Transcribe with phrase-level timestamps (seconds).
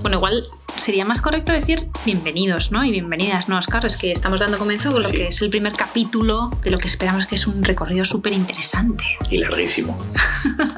[0.00, 0.44] Bueno, igual
[0.76, 2.84] sería más correcto decir bienvenidos, ¿no?
[2.84, 3.84] Y bienvenidas, ¿no, Oscar?
[3.86, 5.16] Es que estamos dando comienzo con lo Sí.
[5.16, 9.04] que es el primer capítulo de lo que esperamos que es un recorrido súper interesante.
[9.30, 9.96] Y larguísimo.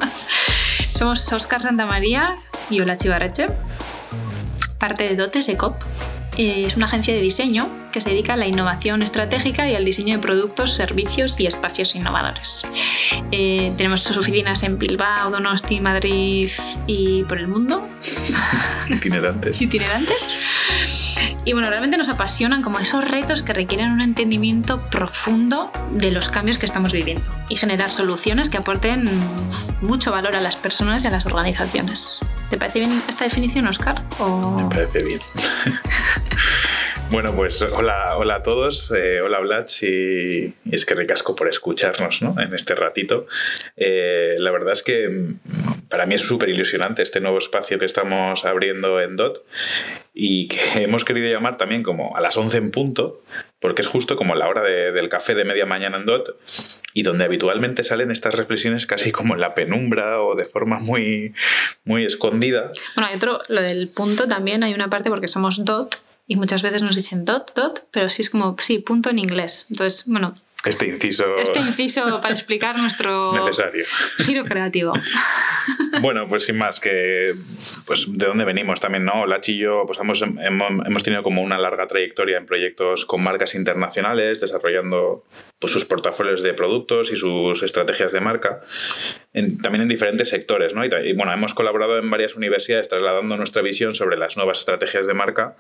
[0.95, 2.37] Somos Oscar Santamaría
[2.71, 3.47] y Hola Chivarreche,
[4.79, 5.75] parte de Dotes Ecop.
[5.81, 5.85] Eh,
[6.37, 10.17] Es una agencia de diseño que se dedica a la innovación estratégica y al diseño
[10.17, 12.65] de productos, servicios y espacios innovadores.
[13.31, 16.51] Eh, tenemos sus oficinas en Bilbao, Donosti, Madrid
[16.89, 17.87] y por el mundo,
[18.91, 19.61] Itinerantes.
[19.61, 20.31] itinerantes.
[21.45, 26.29] Y bueno, realmente nos apasionan como esos retos que requieren un entendimiento profundo de los
[26.29, 29.05] cambios que estamos viviendo y generar soluciones que aporten
[29.81, 32.21] mucho valor a las personas y a las organizaciones.
[32.51, 34.03] ¿Te parece bien esta definición, Oscar?
[34.19, 34.51] O...
[34.53, 35.21] Me parece bien.
[37.11, 42.23] Bueno, pues hola, hola a todos, eh, hola Blatch y, es que ricasco por escucharnos
[42.23, 42.35] ¿no?
[42.41, 43.27] en este ratito.
[43.77, 45.39] Eh, la verdad es que mm,
[45.89, 49.39] para mí es súper ilusionante este nuevo espacio que estamos abriendo en DOT
[50.13, 53.23] y que hemos querido llamar también como a las 11 en punto,
[53.61, 56.31] porque es justo como la hora de- del café de media mañana en DOT
[56.95, 61.33] y donde habitualmente salen estas reflexiones casi como en la penumbra o de forma muy,
[61.85, 62.73] muy escondida.
[62.97, 66.63] Bueno, hay otro, lo del punto también, hay una parte porque somos dot y muchas
[66.63, 69.67] veces nos dicen dot, dot, pero sí es como, sí, punto en inglés.
[69.71, 70.37] Entonces, bueno,
[70.67, 73.85] Este inciso este inciso para explicar nuestro necesario.
[74.19, 74.93] giro creativo.
[76.01, 77.35] Bueno, pues sin más, que
[77.87, 79.27] pues de dónde venimos también, ¿no?
[79.27, 83.55] Lachi y yo pues hemos, hemos, tenido como una larga trayectoria en proyectos con marcas
[83.55, 85.25] internacionales, desarrollando
[85.59, 88.61] pues, sus portafolios de productos y sus estrategias de marca,
[89.33, 90.85] en- también en diferentes sectores, ¿no?
[90.85, 95.15] Y, bueno, hemos colaborado en varias universidades trasladando nuestra visión sobre las nuevas estrategias de
[95.15, 95.57] marca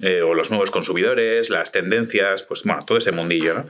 [0.00, 3.66] eh, o los nuevos consumidores, las tendencias, pues bueno, todo ese mundillo, ¿no?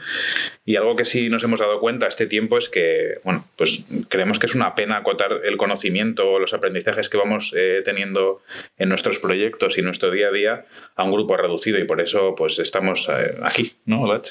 [0.67, 4.41] Y algo que sí nos hemos dado cuenta este tiempo es que, bueno, pues creemos
[4.41, 8.43] que es una pena acotar el conocimiento o los aprendizajes que vamos eh, teniendo
[8.77, 10.67] en nuestros proyectos y nuestro día a día
[10.97, 14.31] a un grupo reducido y por eso pues estamos eh, aquí, ¿no, Lach?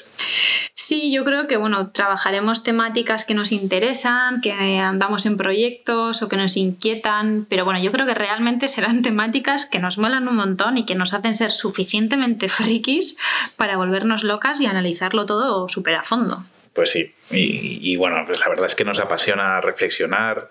[0.74, 6.28] Sí, yo creo que bueno, trabajaremos temáticas que nos interesan, que andamos en proyectos o
[6.28, 10.36] que nos inquietan, pero bueno, yo creo que realmente serán temáticas que nos molan un
[10.36, 13.16] montón y que nos hacen ser suficientemente frikis
[13.56, 16.25] para volvernos locas y analizarlo todo súper a fondo.
[16.72, 20.50] Pues sí, y, bueno, pues la verdad es que nos apasiona reflexionar,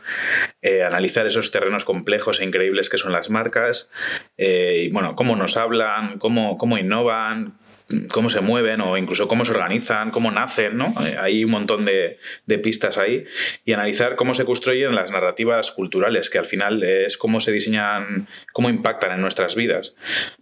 [0.63, 3.91] eh, analizar esos terrenos complejos e increíbles que son las marcas,
[4.35, 7.59] eh, y bueno, cómo nos hablan, cómo, cómo innovan,
[8.09, 10.93] cómo se mueven o incluso cómo se organizan, cómo nacen, ¿no?
[11.05, 12.19] Eh, Hay un montón de,
[12.63, 13.25] pistas ahí
[13.63, 18.27] y analizar cómo se construyen las narrativas culturales, que al final es cómo se diseñan,
[18.53, 19.93] cómo impactan en nuestras vidas.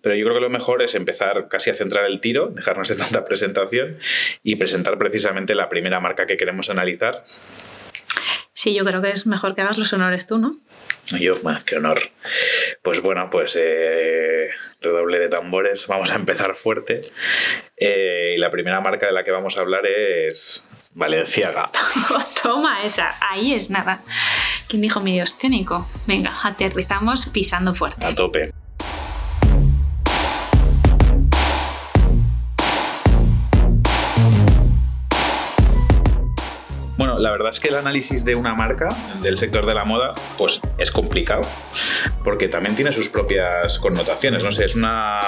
[0.02, 2.96] Pero yo creo que lo mejor es empezar casi a centrar el tiro, dejarnos de
[2.96, 3.98] tanta presentación
[4.44, 7.24] y presentar precisamente la primera marca que queremos analizar.
[8.54, 10.58] Sí, yo creo que es mejor que hagas los honores tú, ¿no?
[11.12, 12.00] Y Yo, bueno, qué honor.
[12.82, 14.50] Pues bueno, pues eh,
[14.82, 17.12] redoble de tambores, vamos a empezar fuerte.
[17.78, 21.70] Eh, y la primera marca de la que vamos a hablar es Valenciaga.
[22.44, 24.02] Toma esa, ahí es nada.
[24.68, 25.88] ¿Quién dijo mi dios técnico?
[26.08, 28.06] Venga, aterrizamos pisando fuerte.
[28.06, 28.53] A tope.
[37.34, 38.88] Verdad es que el análisis de una marca
[39.22, 41.42] del sector de la moda, pues es complicado,
[42.24, 44.44] porque también tiene sus propias connotaciones.
[44.44, 45.20] No sé, es una,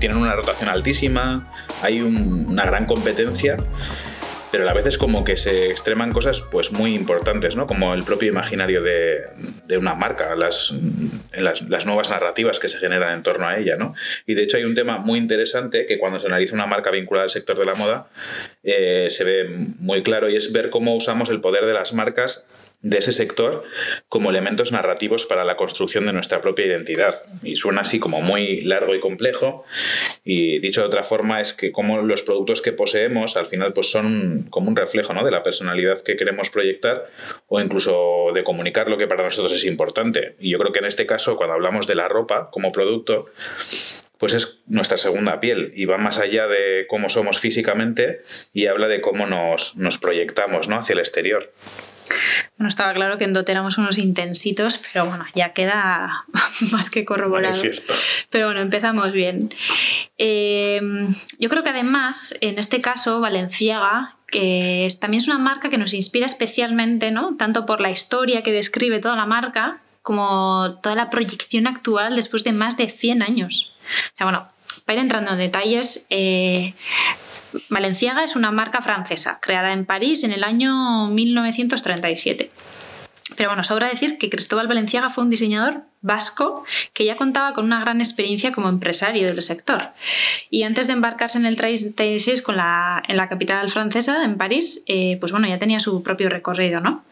[0.00, 1.46] tienen una rotación altísima,
[1.82, 3.56] hay un- una gran competencia,
[4.50, 7.66] pero a la vez es como que se extreman cosas pues muy importantes, ¿no?
[7.66, 9.22] Como el propio imaginario de,
[9.66, 10.74] de una marca, las,
[11.32, 13.94] las, las nuevas narrativas que se generan en torno a ella, ¿no?
[14.26, 17.24] Y de hecho hay un tema muy interesante que cuando se analiza una marca vinculada
[17.24, 18.08] al sector de la moda
[18.62, 19.48] eh, se ve
[19.80, 22.44] muy claro y es ver cómo usamos el poder de las marcas
[22.80, 23.64] de ese sector
[24.08, 27.14] como elementos narrativos para la construcción de nuestra propia identidad.
[27.42, 29.64] Y suena así como muy largo y complejo.
[30.24, 33.90] Y dicho de otra forma, es que como los productos que poseemos al final pues
[33.90, 35.24] son como un reflejo ¿no?
[35.24, 37.10] de la personalidad que queremos proyectar
[37.48, 40.36] o incluso de comunicar lo que para nosotros es importante.
[40.38, 43.26] Y yo creo que en este caso, cuando hablamos de la ropa como producto,
[44.18, 48.22] pues es nuestra segunda piel y va más allá de cómo somos físicamente
[48.52, 50.76] y habla de cómo nos, nos proyectamos ¿no?
[50.76, 51.52] hacia el exterior.
[52.56, 56.24] Bueno, estaba claro que en Dot éramos unos intensitos, pero bueno, ya queda
[56.72, 57.56] más que corroborado.
[57.56, 57.94] Manifiesto.
[58.30, 59.50] Pero bueno, empezamos bien.
[60.18, 60.80] Eh,
[61.38, 65.78] yo creo que además, en este caso, Valenciaga, que es, también es una marca que
[65.78, 67.36] nos inspira especialmente, ¿no?
[67.36, 72.44] Tanto por la historia que describe toda la marca, como toda la proyección actual después
[72.44, 73.72] de más de 100 años.
[74.14, 74.48] O sea, bueno,
[74.84, 76.74] para ir entrando en detalles, eh,
[77.68, 82.50] Valenciaga es una marca francesa creada en París en el año 1937.
[83.36, 87.64] Pero bueno, sobra decir que Cristóbal Valenciaga fue un diseñador vasco que ya contaba con
[87.64, 89.90] una gran experiencia como empresario del sector.
[90.50, 94.82] Y antes de embarcarse en el 36 con la, en la capital francesa, en París,
[94.86, 97.04] eh, pues bueno, ya tenía su propio recorrido, ¿no?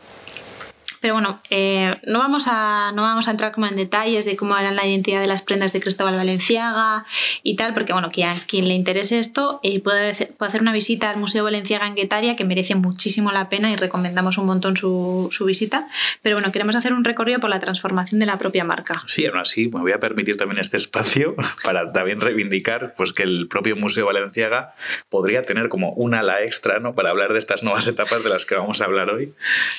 [1.01, 4.57] Pero bueno, eh, no, vamos a, no vamos a entrar como en detalles de cómo
[4.57, 7.05] era la identidad de las prendas de Cristóbal Valenciaga
[7.43, 11.17] y tal, porque bueno, quien, quien le interese esto eh, puede, hacer una visita al
[11.19, 15.45] Museo Valenciaga en Guetaria, que merece muchísimo la pena y recomendamos un montón su, su,
[15.45, 15.89] visita.
[16.23, 19.03] Pero bueno, queremos hacer un recorrido por la transformación de la propia marca.
[19.07, 23.23] Sí, aún así, me voy a permitir también este espacio para también reivindicar pues, que
[23.23, 24.75] el propio Museo Valenciaga
[25.09, 26.95] podría tener como un ala extra ¿no?
[26.95, 29.33] para hablar de estas nuevas etapas de las que vamos a hablar hoy.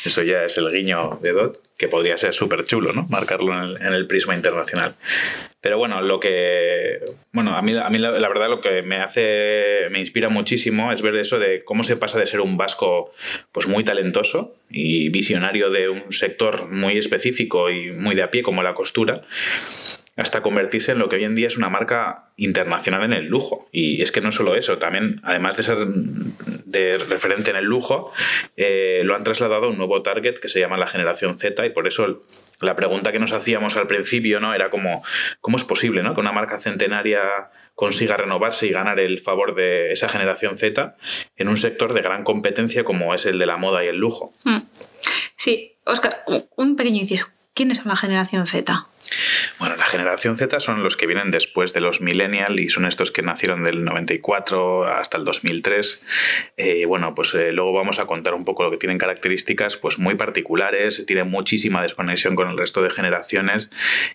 [0.06, 3.06] Eso ya es el guiño de DOT, que podría ser súper chulo, ¿no?
[3.10, 4.96] Marcarlo en el, prisma internacional.
[5.62, 7.00] Pero bueno, lo que.
[7.32, 9.90] Bueno, a mí, a mí la, verdad lo que me hace.
[9.92, 13.12] me inspira muchísimo es ver eso de cómo se pasa de ser un vasco
[13.52, 18.44] pues muy talentoso y visionario de un sector muy específico y muy de a pie
[18.44, 19.24] como la costura
[20.18, 23.70] hasta convertirse en lo que hoy en día es una marca internacional en el lujo.
[23.72, 28.12] Y es que no solo eso, también, además de ser de referente en el lujo,
[28.56, 31.70] eh, lo han trasladado a un nuevo target que se llama la generación Z y
[31.70, 32.24] por eso
[32.60, 34.54] la pregunta que nos hacíamos al principio ¿no?
[34.54, 35.04] era como,
[35.40, 36.16] ¿cómo es posible ¿no?
[36.16, 37.22] que una marca centenaria
[37.76, 40.96] consiga renovarse y ganar el favor de esa generación Z
[41.36, 44.34] en un sector de gran competencia como es el de la moda y el lujo?
[44.44, 44.62] Hmm.
[45.36, 46.24] Sí, Oscar,
[46.56, 47.28] un pequeño inciso.
[47.54, 48.88] ¿Quiénes son la generación Z?
[49.60, 53.12] Bueno, la generación Z son los que vienen después de los millennials y son estos
[53.12, 56.02] que nacieron del 94 hasta el 2003.
[56.58, 60.00] Eh, bueno, pues eh, luego vamos a contar un poco lo que tienen características pues
[60.00, 63.70] muy particulares, tienen muchísima desconexión con el resto de generaciones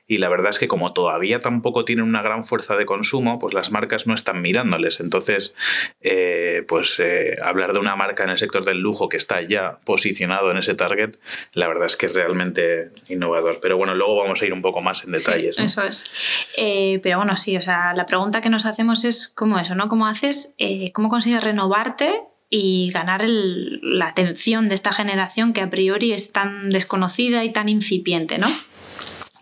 [0.07, 3.55] y la verdad es que como todavía tampoco tienen una gran fuerza de consumo, pues
[3.55, 5.01] las marcas no están mirándoles.
[5.01, 5.55] Entonces,
[6.01, 7.01] eh, pues
[7.43, 10.75] hablar de una marca en el sector del lujo que está ya posicionado en ese
[10.75, 11.17] target,
[11.53, 13.59] la verdad es que es realmente innovador.
[13.61, 15.59] Pero bueno, luego vamos a ir un poco más en detalles.
[15.59, 16.11] Eso es.
[16.57, 19.89] Eh, pero bueno, sí, o sea, la pregunta que nos hacemos es cómo eso, ¿no?
[19.89, 25.71] ¿Cómo haces, eh, cómo consigues renovarte y ganar la atención de esta generación que a
[25.71, 28.47] priori es tan desconocida y tan incipiente, ¿no?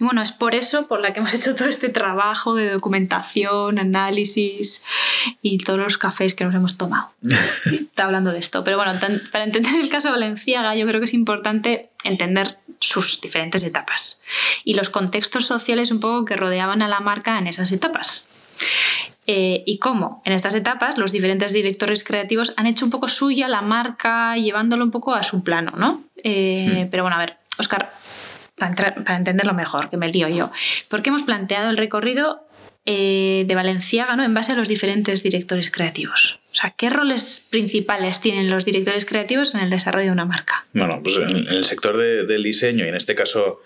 [0.00, 3.78] Y bueno, es por eso por la que hemos hecho todo este trabajo de documentación,
[3.78, 4.82] análisis
[5.42, 7.10] y todos los cafés que nos hemos tomado.
[7.66, 8.64] Está hablando de esto.
[8.64, 8.98] Pero bueno,
[9.30, 14.22] para entender el caso Valenciaga, yo creo que es importante entender sus diferentes etapas
[14.64, 18.24] y los contextos sociales un poco que rodeaban a la marca en esas etapas.
[19.26, 23.48] Eh, y cómo en estas etapas los diferentes directores creativos han hecho un poco suya
[23.48, 26.02] la marca, llevándolo un poco a su plano, ¿no?
[26.24, 27.92] Eh, pero bueno, a ver, Oscar,
[28.60, 30.50] para, entenderlo mejor, que me lío yo.
[30.88, 32.46] Porque hemos planteado el recorrido
[32.86, 34.24] eh, de Valenciaga ¿no?
[34.24, 36.40] en base a los diferentes directores creativos.
[36.50, 40.64] O sea, ¿qué roles principales tienen los directores creativos en el desarrollo de una marca?
[40.72, 43.60] Bueno, pues en el sector del diseño y en este caso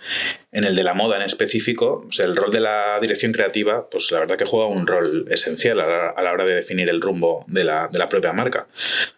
[0.52, 4.18] en el de la moda en específico, el rol de la dirección creativa, pues la
[4.18, 7.88] verdad que juega un rol esencial a la, hora de definir el rumbo de la,
[8.10, 8.66] propia marca.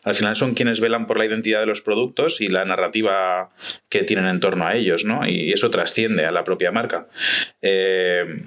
[0.04, 3.50] Al final son quienes velan por la identidad de los productos y la narrativa
[3.88, 5.26] que tienen en torno a ellos, ¿no?
[5.26, 7.08] Y eso trasciende a la propia marca.
[7.62, 8.42] Eh,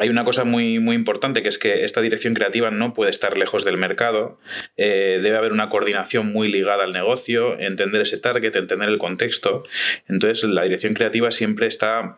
[0.00, 3.36] hay una cosa muy, muy importante que es que esta dirección creativa no puede estar
[3.36, 4.40] lejos del mercado.
[4.78, 9.62] Eh, debe haber una coordinación muy ligada al negocio, entender ese target, entender el contexto.
[10.08, 12.16] Entonces, la dirección creativa siempre está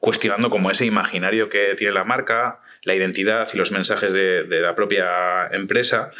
[0.00, 4.74] cuestionando como ese imaginario que tiene la marca, la identidad y los mensajes de, la
[4.74, 6.10] propia empresa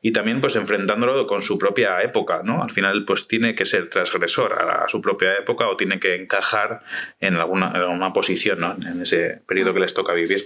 [0.00, 2.62] y también pues enfrentándolo con su propia época, ¿no?
[2.62, 6.82] Al final pues tiene que ser transgresor a, su propia época o tiene que encajar
[7.20, 8.74] en alguna, en posición, ¿no?
[8.74, 10.40] En ese periodo que les toca vivir.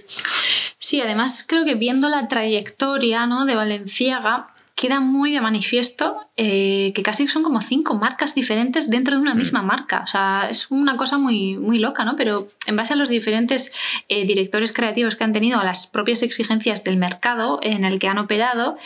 [0.79, 3.45] Sí, además creo que viendo la trayectoria ¿no?
[3.45, 4.47] de Valenciaga,
[4.77, 9.33] queda muy de manifiesto eh, que casi son como cinco marcas diferentes dentro de una
[9.33, 10.01] misma marca.
[10.03, 12.15] O sea, es una cosa muy, muy loca, ¿no?
[12.15, 13.73] Pero en base a los diferentes
[14.07, 18.07] eh, directores creativos que han tenido, a las propias exigencias del mercado en el que
[18.07, 18.77] han operado,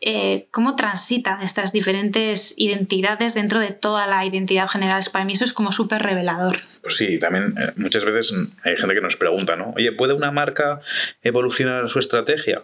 [0.00, 5.00] eh, cómo transita estas diferentes identidades dentro de toda la identidad general.
[5.12, 6.58] Para mí eso es como súper revelador.
[6.82, 8.34] Pues sí, también muchas veces
[8.64, 9.74] hay gente que nos pregunta, ¿no?
[9.76, 10.80] Oye, ¿puede una marca
[11.22, 12.62] evolucionar su estrategia?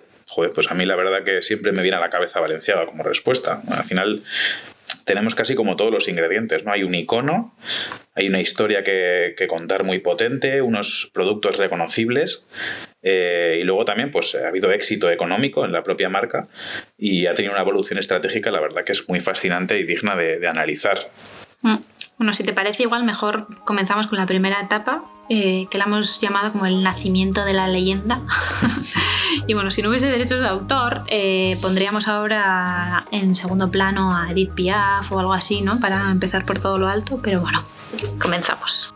[0.55, 3.63] Pues a mí la verdad que siempre me viene a la cabeza Valenciaga como respuesta.
[3.71, 4.23] al final
[5.05, 6.73] tenemos casi como todos los ingredientes, ¿no?
[6.73, 7.55] Hay un icono,
[8.15, 12.45] hay una historia que, contar muy potente, unos productos reconocibles
[13.03, 16.47] eh, y luego también pues ha habido éxito económico en la propia marca
[16.97, 20.47] y ha tenido una evolución estratégica, la verdad que es muy fascinante y digna de,
[20.47, 20.99] analizar.
[21.63, 21.77] Mm.
[22.23, 26.21] Bueno, si te parece igual, mejor comenzamos con la primera etapa, eh, que la hemos
[26.21, 28.21] llamado como el nacimiento de la leyenda.
[29.49, 34.31] y bueno, si no hubiese derechos de autor, eh, pondríamos ahora en segundo plano a
[34.31, 35.81] Edith Piaf o algo así, ¿no?
[35.81, 37.65] Para empezar por todo lo alto, pero bueno,
[38.21, 38.95] comenzamos.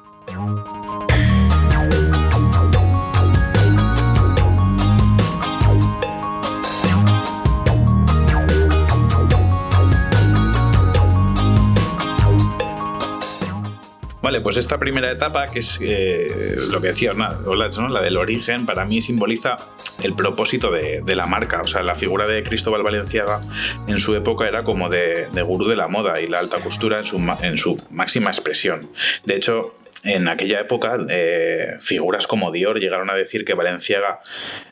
[14.26, 17.54] Vale, pues esta primera etapa, que es eh, lo que decías, ¿no?
[17.54, 19.54] la del origen, para mí simboliza
[20.02, 21.62] el propósito de, la marca.
[21.62, 23.42] O sea, la figura de Cristóbal Valenciaga
[23.86, 27.06] en su época era como de, gurú de la moda y la alta costura en
[27.06, 28.80] su, en su máxima expresión.
[29.24, 34.22] De hecho, en aquella época, eh, figuras como Dior llegaron a decir que Valenciaga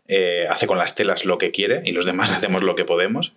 [0.09, 3.35] eh, hace con las telas lo que quiere y los demás hacemos lo que podemos.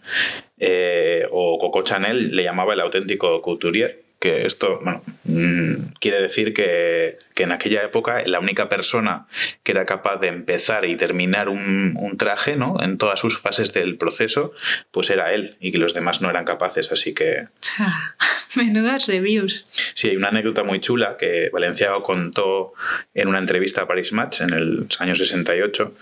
[1.29, 7.17] o Coco Chanel le llamaba el auténtico couturier que esto bueno, mm, quiere decir que,
[7.43, 9.27] en aquella época la única persona
[9.63, 12.77] que era capaz de empezar y terminar un, traje ¿no?
[12.81, 14.53] en todas sus fases del proceso,
[14.91, 17.47] pues era él y que los demás no eran capaces, así que...
[18.55, 19.67] Menudas reviews.
[19.93, 22.73] Sí, hay una anécdota muy chula que Valenciago contó
[23.13, 25.93] en una entrevista a Paris Match en el año 68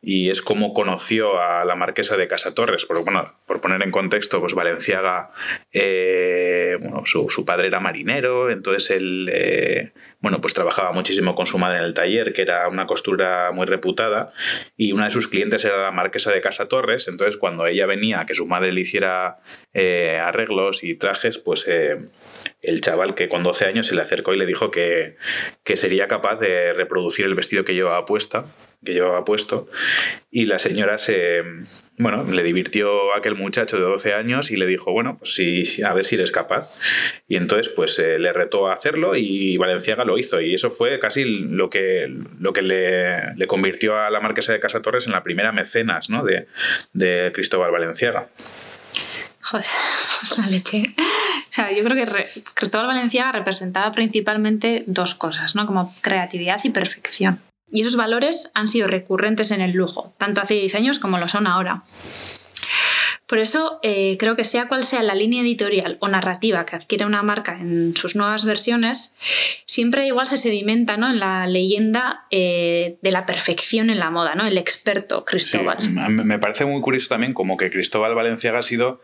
[0.00, 2.86] y es como conoció a la marquesa de Casa Torres.
[2.86, 5.30] Por, bueno, por poner en contexto, pues Valenciaga,
[5.72, 11.58] eh, bueno, su, padre era marinero, entonces él, eh, bueno, pues trabajaba muchísimo con su
[11.58, 14.32] madre en el taller, que era una costura muy reputada,
[14.76, 18.20] y una de sus clientes era la marquesa de Casa Torres, entonces cuando ella venía
[18.20, 19.38] a que su madre le hiciera
[19.74, 24.38] eh, arreglos y trajes, pues el chaval que con 12 años se le acercó y
[24.38, 25.16] le dijo que,
[25.64, 28.46] que sería capaz de reproducir el vestido que llevaba puesta
[28.84, 29.68] que llevaba puesto.
[30.30, 31.42] Y la señora se
[31.96, 35.82] bueno le divirtió a aquel muchacho de 12 años y le dijo bueno pues sí,
[35.82, 36.72] a ver si eres capaz
[37.26, 40.40] y entonces pues eh, le retó a hacerlo y Valenciaga lo hizo.
[40.40, 42.08] Y eso fue casi lo que
[42.38, 46.24] lo que le, convirtió a la marquesa de Casa Torres en la primera mecenas ¿no?
[46.24, 46.46] de,
[46.92, 48.28] de Cristóbal Valenciaga
[49.40, 49.66] Joder,
[50.38, 50.94] la leche.
[50.98, 55.66] O sea, yo creo que Cristóbal Valenciaga representaba principalmente dos cosas, ¿no?
[55.66, 57.40] Como creatividad y perfección.
[57.70, 61.28] Y esos valores han sido recurrentes en el lujo, tanto hace 10 años como lo
[61.28, 61.84] son ahora.
[63.28, 67.04] Por eso eh, creo que sea cual sea la línea editorial o narrativa que adquiere
[67.04, 69.14] una marca en sus nuevas versiones,
[69.66, 71.10] siempre igual se sedimenta ¿no?
[71.10, 74.46] en la leyenda eh, de la perfección en la moda, ¿no?
[74.46, 75.90] el experto Cristóbal.
[75.90, 79.02] me parece muy curioso también como que Cristóbal Valenciaga ha sido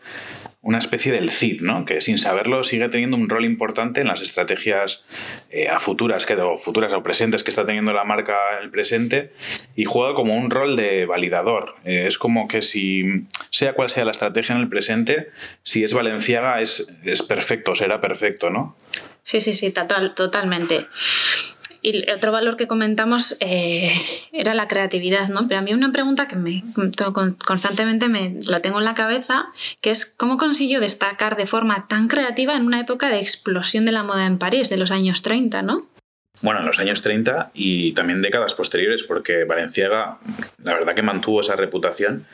[0.64, 1.84] una especie del CID, ¿no?
[1.84, 5.04] que sin saberlo sigue teniendo un rol importante en las estrategias
[5.50, 9.32] eh, futuras, que, o futuras o presentes que está teniendo la marca en el presente
[9.76, 11.76] y juega como un rol de validador.
[11.84, 15.30] Eh, es como que si, sea cual sea la estrategia en el presente,
[15.62, 18.74] si es Valenciaga es, es perfecto, será perfecto, ¿no?
[19.22, 20.86] Sí, sí, sí, total, totalmente.
[21.86, 23.92] Y otro valor que comentamos eh,
[24.32, 25.46] era la creatividad, ¿no?
[25.46, 26.64] Pero a mí una pregunta que me
[27.12, 29.48] constantemente me lo tengo en la cabeza,
[29.82, 33.92] que es cómo consiguió destacar de forma tan creativa en una época de explosión de
[33.92, 35.86] la moda en París, de los años 30, ¿no?
[36.40, 40.18] Bueno, en los años 30 y también décadas posteriores, porque Valenciaga,
[40.62, 42.26] la verdad que mantuvo esa reputación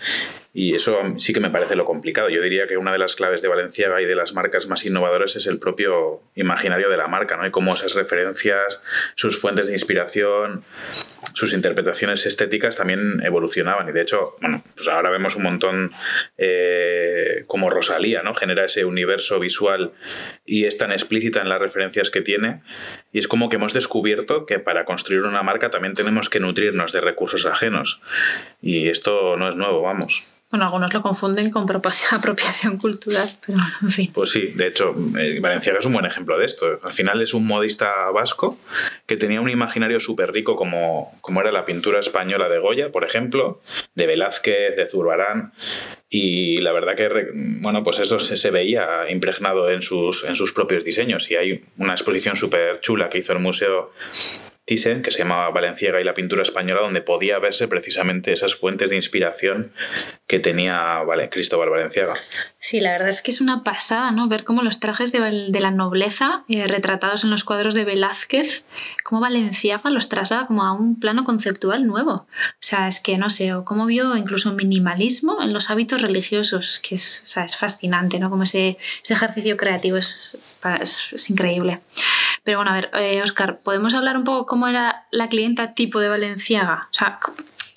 [0.52, 2.28] y eso sí que me parece lo complicado.
[2.28, 5.36] Yo diría que una de las claves de Valenciaga y de las marcas más innovadoras
[5.36, 7.46] es el propio imaginario de la marca, ¿no?
[7.46, 8.82] Y cómo esas referencias,
[9.14, 10.64] sus fuentes de inspiración,
[11.34, 13.88] sus interpretaciones estéticas también evolucionaban.
[13.88, 15.92] Y de hecho, bueno, pues ahora vemos un montón
[16.36, 18.34] eh, como Rosalía, ¿no?
[18.34, 19.92] Genera ese universo visual
[20.44, 22.62] y es tan explícita en las referencias que tiene.
[23.12, 26.90] Y es como que hemos descubierto que para construir una marca también tenemos que nutrirnos
[26.90, 28.02] de recursos ajenos.
[28.60, 30.24] Y esto no es nuevo, vamos.
[30.50, 31.64] Bueno, algunos lo confunden con
[32.10, 34.10] apropiación cultural, pero en fin.
[34.12, 36.80] Pues sí, de hecho, eh, Valenciaga es un buen ejemplo de esto.
[36.82, 38.58] Al final es un modista vasco
[39.06, 43.04] que tenía un imaginario súper rico como, como era la pintura española de Goya, por
[43.04, 43.60] ejemplo,
[43.94, 45.52] de Velázquez, de Zurbarán.
[46.08, 50.52] Y la verdad que, bueno, pues eso se, se veía impregnado en sus, en sus
[50.52, 51.30] propios diseños.
[51.30, 53.92] Y hay una exposición súper chula que hizo el Museo
[54.70, 58.90] Thyssen, que se llamaba Valenciaga y la pintura española, donde podía verse precisamente esas fuentes
[58.90, 59.72] de inspiración
[60.28, 62.14] que tenía Cristóbal Valenciaga.
[62.60, 64.28] Sí, la verdad es que es una pasada, ¿no?
[64.28, 65.18] Ver cómo los trajes de,
[65.60, 68.64] la nobleza eh, retratados en los cuadros de Velázquez,
[69.02, 72.12] cómo Valenciaga los traslada como a un plano conceptual nuevo.
[72.12, 72.28] O
[72.60, 76.80] sea, es que no sé, o cómo vio incluso minimalismo en los hábitos religiosos, es
[76.80, 78.30] que es, es fascinante, ¿no?
[78.30, 81.80] Como ese, ejercicio creativo es, es, increíble.
[82.44, 86.00] Pero bueno, a ver, Oscar, eh, ¿podemos hablar un poco cómo era la clienta tipo
[86.00, 86.88] de Valenciaga?
[86.90, 87.18] O sea,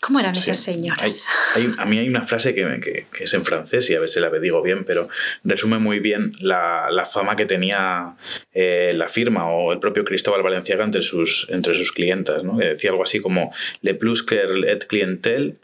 [0.03, 1.29] ¿Cómo eran esas señoras?
[1.77, 4.61] a mí hay una frase que, es en francés y a ver si la digo
[4.61, 5.07] bien, pero
[5.45, 8.17] resume muy bien la, fama que tenía
[8.53, 12.43] eh, la firma o el propio Cristóbal Valenciaga entre sus, entre sus clientas.
[12.43, 12.57] ¿no?
[12.57, 14.87] decía algo así como Le plus que et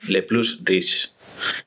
[0.08, 1.10] le plus riche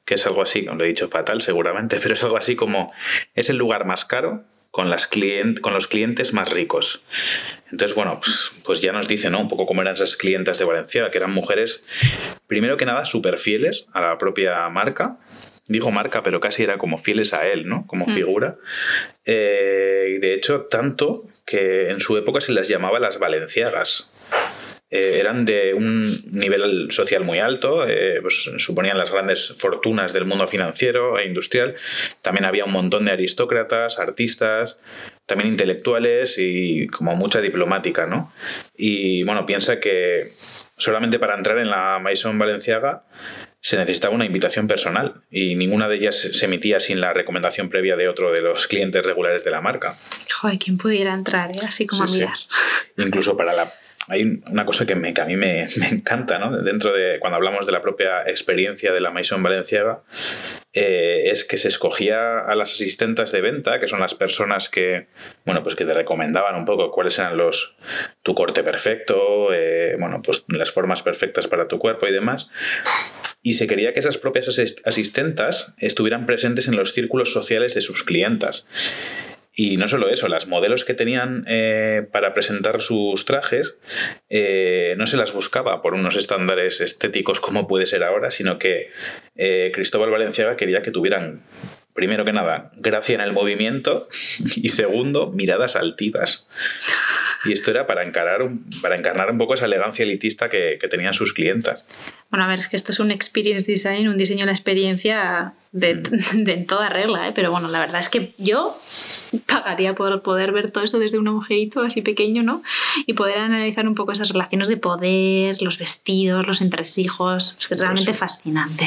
[0.05, 2.93] que es algo así, lo he dicho fatal seguramente, pero es algo así como
[3.35, 7.03] es el lugar más caro, con, las con los clientes más ricos.
[7.71, 9.39] Entonces, bueno, pues, pues, ya nos dice, ¿no?
[9.39, 11.85] Un poco cómo eran esas clientas de Valencia, que eran mujeres,
[12.47, 15.19] primero que nada, súper fieles a la propia marca.
[15.69, 17.87] Digo marca, pero casi era como fieles a él, ¿no?
[17.87, 18.15] Como mm.
[18.15, 18.57] figura.
[19.25, 24.12] Eh, de hecho, tanto que en su época se las llamaba las valenciagas.
[24.95, 30.27] Eh, eran de un nivel social muy alto, eh, pues, suponían las grandes fortunas del
[30.27, 31.77] mundo financiero e industrial.
[32.21, 34.79] También había un montón de aristócratas, artistas,
[35.25, 38.35] también intelectuales y como mucha diplomática, ¿no?
[38.77, 40.27] Y bueno, piensa que
[40.77, 43.05] solamente para entrar en la Maison Valenciaga
[43.63, 47.97] se necesitaba una invitación personal y ninguna de ellas se emitía sin la recomendación previa
[47.97, 49.97] de otro de los clientes regulares de la marca.
[50.39, 51.61] Joder, ¿quién pudiera entrar eh?
[51.67, 52.35] así como a mirar?
[52.99, 53.73] Incluso para la
[54.09, 56.63] hay una cosa que, me, a mí me, encanta, ¿no?
[56.63, 60.03] Dentro de cuando hablamos de la propia experiencia de la Maison Valenciaga,
[60.73, 65.07] eh, es que se escogía a las asistentes de venta, que son las personas que,
[65.45, 67.77] bueno, pues que te recomendaban un poco cuáles eran los
[68.23, 72.49] tu corte perfecto, eh, bueno, pues las formas perfectas para tu cuerpo y demás.
[73.43, 74.49] Y se quería que esas propias
[74.85, 78.67] asistentas estuvieran presentes en los círculos sociales de sus clientas.
[79.55, 83.75] Y no solo eso, las modelos que tenían eh, para presentar sus trajes
[84.31, 88.91] eh, no se las buscaba por unos estándares estéticos como puede ser ahora, sino que
[89.37, 91.43] eh, Cristóbal Valenciaga quería que tuvieran,
[91.95, 94.09] primero que nada, gracia en el movimiento
[94.57, 96.49] y segundo, miradas altivas.
[97.45, 98.49] Y esto era para, encarar
[98.81, 101.87] para encarnar un poco esa elegancia elitista que, que tenían sus clientas.
[102.31, 105.55] Bueno, a ver, es que esto es un experience design, un diseño de la experiencia
[105.73, 106.45] de, mm.
[106.45, 107.33] de toda regla, ¿eh?
[107.35, 108.77] pero bueno, la verdad es que yo
[109.47, 112.63] pagaría por poder ver todo esto desde un agujerito así pequeño, ¿no?
[113.07, 117.57] Y poder analizar un poco esas relaciones de poder, los vestidos, los entresijos.
[117.59, 118.87] Es que es realmente fascinante.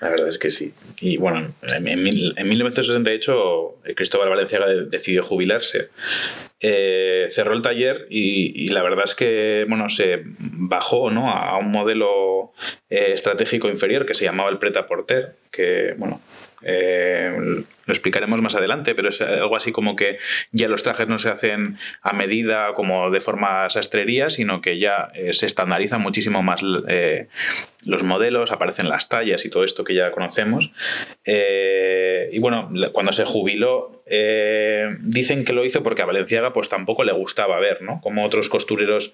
[0.00, 0.72] La verdad es que sí.
[1.00, 5.90] Y bueno, en, en, en 1968 Cristóbal Valenciaga decidió jubilarse
[6.64, 11.28] eh, cerró el taller y, la verdad es que bueno, se bajó ¿no?
[11.30, 12.52] a un modelo
[12.88, 16.20] eh, estratégico inferior que se llamaba el Preta Porter, que bueno,
[16.62, 20.18] eh, lo explicaremos más adelante, pero es algo así como que
[20.52, 25.10] ya los trajes no se hacen a medida como de forma sastrería, sino que ya
[25.14, 27.28] eh, se estandarizan muchísimo más eh,
[27.84, 30.72] los modelos, aparecen las tallas y todo esto que ya conocemos.
[31.26, 34.02] y bueno, cuando se jubiló,
[35.00, 38.00] dicen que lo hizo porque a Valenciaga pues tampoco le gustaba ver, ¿no?
[38.00, 39.12] Como otros costureros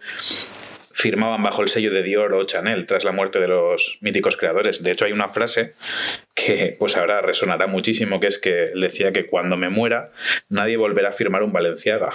[0.98, 4.82] firmaban bajo el sello de Dior o Chanel tras la muerte de los míticos creadores.
[4.82, 5.74] De hecho, hay una frase
[6.34, 10.10] que pues ahora resonará muchísimo, que es que decía que cuando me muera
[10.48, 12.10] nadie volverá a firmar un Valenciaga.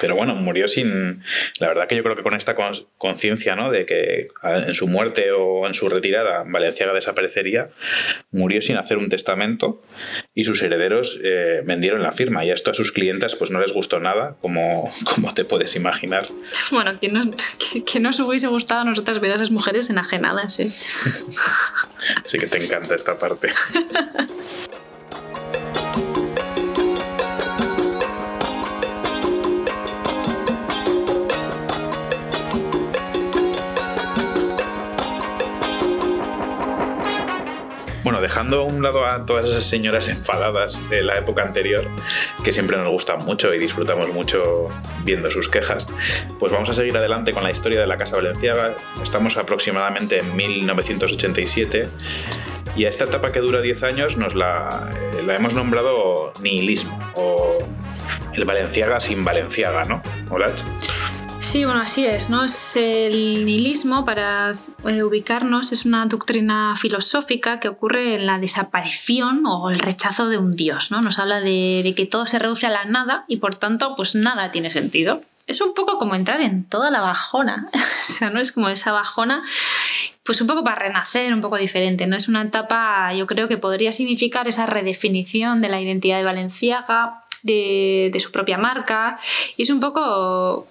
[0.00, 1.22] Pero bueno, murió sin.
[1.58, 2.56] La verdad que yo creo que con esta
[2.98, 3.70] conciencia, ¿no?
[3.70, 7.70] De que en su muerte o en su retirada Valenciaga desaparecería,
[8.30, 9.82] murió sin hacer un testamento
[10.34, 12.44] y sus herederos eh, vendieron la firma.
[12.44, 16.26] Y esto a sus clientes pues no les gustó nada, como, como te puedes imaginar.
[16.70, 17.30] Bueno, que no,
[17.86, 20.66] que, no os hubiese gustado a nosotras ver a esas mujeres enajenadas, ¿eh?
[22.24, 23.48] sí que te encanta esta parte.
[38.20, 41.88] Dejando a un lado a todas esas señoras enfadadas de la época anterior,
[42.44, 44.68] que siempre nos gustan mucho y disfrutamos mucho
[45.04, 45.86] viendo sus quejas,
[46.38, 48.74] pues vamos a seguir adelante con la historia de la Casa Valenciaga.
[49.02, 51.88] Estamos aproximadamente en 1987
[52.76, 56.98] y a esta etapa que dura 10 años nos la, eh, la hemos nombrado nihilismo
[57.14, 57.58] o
[58.32, 60.02] el Valenciaga sin Valenciaga, ¿no?
[60.30, 60.52] Hola.
[61.40, 62.44] Sí, bueno, así es, ¿no?
[62.44, 64.52] Es el nihilismo, para
[64.84, 70.36] eh, ubicarnos, es una doctrina filosófica que ocurre en la desaparición o el rechazo de
[70.36, 71.00] un dios, ¿no?
[71.00, 74.52] Nos habla de, que todo se reduce a la nada y por tanto, pues nada
[74.52, 75.22] tiene sentido.
[75.46, 78.38] Es un poco como entrar en toda la bajona, o sea, ¿no?
[78.38, 79.42] Es como esa bajona
[80.24, 82.06] pues un poco para renacer, un poco diferente.
[82.06, 82.16] ¿no?
[82.16, 87.22] Es una etapa, yo creo que podría significar esa redefinición de la identidad de Valenciaga,
[87.42, 89.18] de, de, su propia marca.
[89.56, 90.68] Y es un poco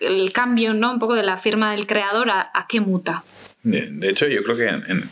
[0.00, 0.92] el cambio, ¿no?
[0.92, 3.24] Un poco de la firma del creador a, qué muta.
[3.62, 5.04] De hecho, yo creo que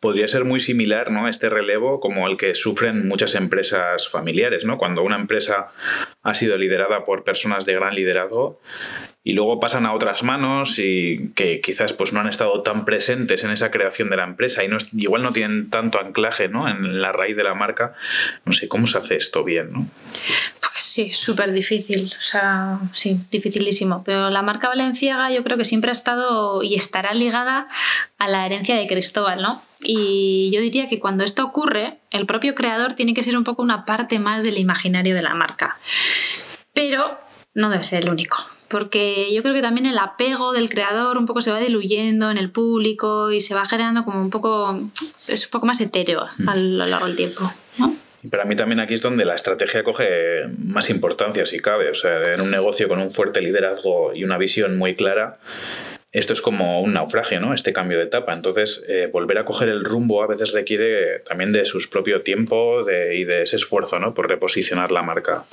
[0.00, 1.28] podría ser muy similar ¿no?
[1.28, 4.64] este relevo como el que sufren muchas empresas familiares.
[4.64, 4.76] ¿no?
[4.76, 5.68] Cuando una empresa
[6.22, 8.60] ha sido liderada por personas de gran liderazgo
[9.24, 13.44] y luego pasan a otras manos y que quizás pues, no han estado tan presentes
[13.44, 16.68] en esa creación de la empresa y no, igual no tienen tanto anclaje ¿no?
[16.68, 17.94] en la raíz de la marca,
[18.44, 19.72] no sé cómo se hace esto bien.
[19.72, 19.86] ¿no?
[20.82, 24.02] Sí, súper difícil, o sea, sí, dificilísimo.
[24.04, 27.68] Pero la marca valenciaga yo creo que siempre ha estado y estará ligada
[28.18, 29.62] a la herencia de Cristóbal, ¿no?
[29.80, 33.62] Y yo diría que cuando esto ocurre, el propio creador tiene que ser un poco
[33.62, 35.78] una parte más del imaginario de la marca.
[36.72, 37.16] Pero
[37.54, 38.36] no debe ser el único
[38.72, 42.38] porque yo creo que también el apego del creador un poco se va diluyendo en
[42.38, 44.80] el público y se va generando como un poco,
[45.28, 46.48] es un poco más etéreo mm.
[46.48, 47.52] a lo largo del tiempo.
[47.76, 47.94] ¿no?
[48.22, 51.90] Y para mí también aquí es donde la estrategia coge más importancia, si cabe.
[51.90, 55.38] O sea, en un negocio con un fuerte liderazgo y una visión muy clara,
[56.12, 57.54] esto es como un naufragio, ¿no?
[57.54, 58.34] Este cambio de etapa.
[58.34, 62.82] Entonces, eh, volver a coger el rumbo a veces requiere también de su propio tiempo
[62.82, 64.12] y de ese esfuerzo, ¿no?
[64.12, 65.44] Por reposicionar la marca.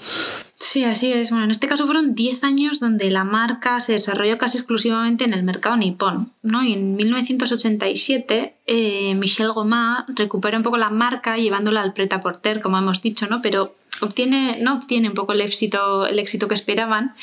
[0.59, 1.29] Sí, así es.
[1.29, 5.33] Bueno, en este caso fueron 10 años donde la marca se desarrolló casi exclusivamente en
[5.33, 6.61] el mercado nipón, ¿no?
[6.63, 12.61] Y en 1987 eh, Michel Goma recupera un poco la marca llevándola al preta porter,
[12.61, 13.41] como hemos dicho, ¿no?
[13.41, 17.15] Pero obtiene, no obtiene un poco el éxito, el éxito que esperaban.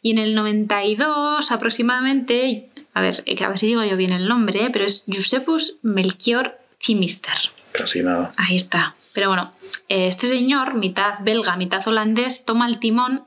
[0.00, 4.26] Y en el 92 aproximadamente a ver, eh, a ver si digo yo bien el
[4.26, 4.70] nombre, ¿eh?
[4.72, 7.36] pero es Giuseppus Melchior Cimister.
[7.72, 8.32] Casi nada.
[8.38, 8.96] Ahí está.
[9.12, 9.52] Pero bueno,
[9.90, 13.24] eh, este señor, mitad belga, mitad holandés, toma el timón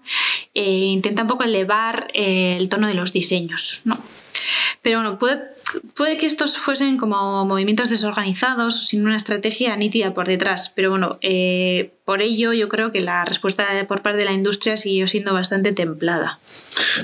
[0.56, 4.00] e intenta un poco elevar el tono de los diseños, ¿no?
[4.82, 5.44] Pero bueno, puede,
[5.96, 11.20] puede que estos fuesen como movimientos desorganizados, sin una estrategia nítida por detrás, pero bueno,
[12.06, 15.72] por ello yo creo que la respuesta por parte de la industria siguió siendo bastante
[15.72, 16.40] templada.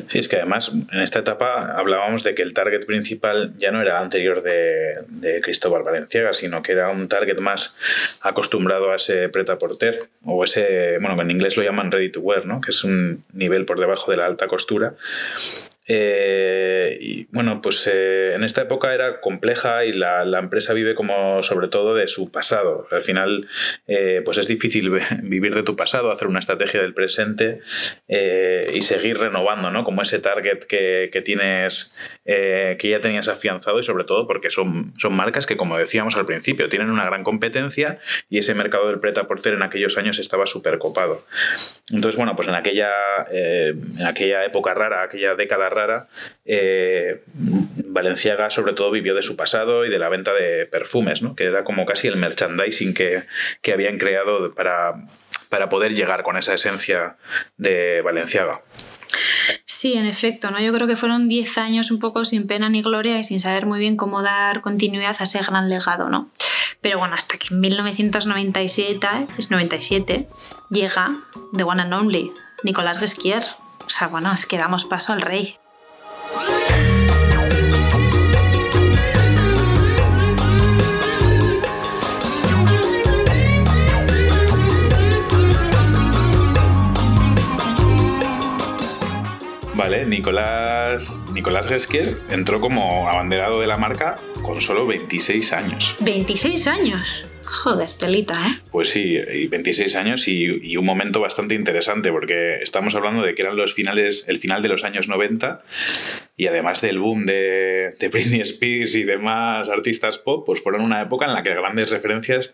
[0.08, 3.82] Sí, es que además en esta etapa hablábamos de que el target principal ya no
[3.82, 7.76] era anterior de, de Cristóbal Valenciaga, sino que era un target más
[8.22, 12.46] acostumbrado a ese preta porter o ese, bueno, en inglés lo llaman ready to wear,
[12.46, 12.62] ¿no?
[12.62, 14.96] que es un nivel por debajo de la alta costura
[15.88, 21.44] eh, y bueno, pues eh, en esta época era compleja y la, empresa vive como
[21.44, 22.88] sobre todo de su pasado.
[22.92, 23.48] Al final,
[23.88, 24.92] eh, pues es difícil
[25.24, 27.62] vivir de tu pasado, hacer una estrategia del presente
[28.08, 29.84] y seguir renovando, ¿no?
[29.84, 31.94] Como ese target que, que tienes,
[32.26, 36.26] que ya tenías afianzado y sobre todo porque son, son marcas que, como decíamos al
[36.26, 40.46] principio, tienen una gran competencia y ese mercado del preta porter en aquellos años estaba
[40.46, 41.26] súper copado.
[41.92, 42.92] Entonces, bueno, pues en aquella,
[43.32, 46.08] en aquella época rara, aquella década rara,
[46.46, 51.36] eh, Valenciaga sobre todo vivió de su pasado y de la venta de perfumes, ¿no?
[51.36, 53.24] que era como casi el merchandising que,
[53.62, 54.96] que habían creado para,
[55.50, 57.18] para poder llegar con esa esencia
[57.58, 58.62] de Valenciaga.
[59.66, 60.60] Sí, en efecto, ¿no?
[60.60, 63.66] Yo creo que fueron 10 años un poco sin pena ni gloria y sin saber
[63.66, 66.30] muy bien cómo dar continuidad a ese gran legado, ¿no?
[66.82, 69.08] Pero bueno, hasta que en 1997,
[69.38, 70.28] es 97,
[70.70, 71.14] llega
[71.56, 72.32] The One and Only,
[72.64, 73.44] Nicolás Gesquier.
[73.86, 75.58] O sea, bueno, es que damos paso al rey.
[89.76, 95.96] Vale, Nicolás, Nicolás Gesquier entró como abanderado de la marca con solo 26 años.
[96.00, 97.28] ¿26 años?
[97.46, 98.60] Joder, telita, ¿eh?
[98.72, 103.56] Pues sí, 26 años y, un momento bastante interesante porque estamos hablando de que eran
[103.56, 105.64] los finales, el final de los años 90
[106.38, 111.02] y además del boom de, de Britney Spears y demás artistas pop, pues fueron una
[111.02, 112.54] época en la que grandes referencias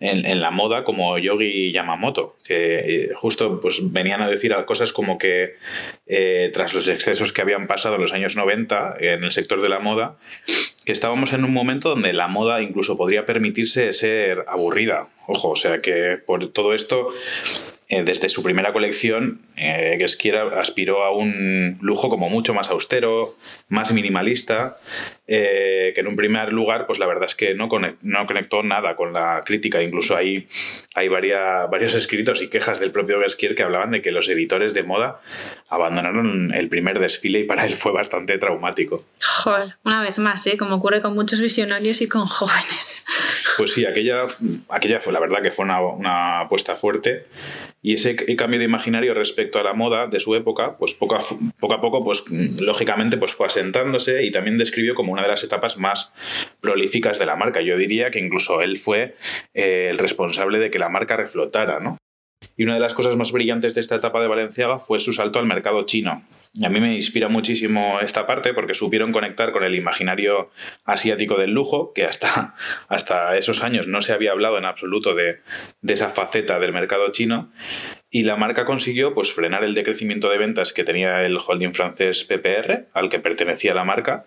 [0.00, 5.18] en, la moda como Yogi Yamamoto, que eh, justo pues venían a decir cosas como
[5.18, 5.54] que
[6.06, 9.68] eh, tras los excesos que habían pasado en los años 90 en el sector de
[9.68, 10.18] la moda,
[10.92, 15.08] estábamos en un momento donde la moda incluso podría permitirse ser aburrida.
[15.26, 17.10] Ojo, o sea que por todo esto
[17.92, 20.06] eh, desde su primera colección, eh,
[20.56, 23.36] aspiró a un lujo como mucho más austero,
[23.68, 24.76] más minimalista,
[25.26, 27.68] eh, que en un primer lugar, pues la verdad es que no,
[28.00, 29.82] no conectó nada con la crítica.
[29.82, 30.48] Incluso hay,
[30.94, 34.82] hay varios escritos y quejas del propio Gesquier que hablaban de que los editores de
[34.82, 35.20] moda
[35.68, 39.04] abandonaron el primer desfile y para él fue bastante traumático.
[39.20, 40.56] Joder, una vez más, ¿eh?
[40.56, 43.04] como ocurre con muchos visionarios y con jóvenes.
[43.58, 44.24] Pues sí, aquella,
[44.70, 47.26] aquella fue la verdad que fue una, una apuesta fuerte
[47.82, 51.20] y ese cambio de imaginario respecto a la moda de su época, pues poco a
[51.58, 52.24] poco, a poco pues,
[52.60, 56.12] lógicamente pues fue asentándose y también describió como una de las etapas más
[56.60, 57.60] prolíficas de la marca.
[57.60, 59.16] Yo diría que incluso él fue
[59.54, 61.98] eh, el responsable de que la marca reflotara, ¿no?
[62.56, 65.38] Y una de las cosas más brillantes de esta etapa de Valenciaga fue su salto
[65.38, 66.22] al mercado chino.
[66.64, 70.50] A mí me inspira muchísimo esta parte porque supieron conectar con el imaginario
[70.84, 72.56] asiático del lujo, que hasta,
[72.88, 75.40] hasta esos años no se había hablado en absoluto de,
[75.80, 77.52] de esa faceta del mercado chino.
[78.10, 82.24] Y la marca consiguió pues, frenar el decrecimiento de ventas que tenía el holding francés
[82.24, 84.26] PPR, al que pertenecía la marca,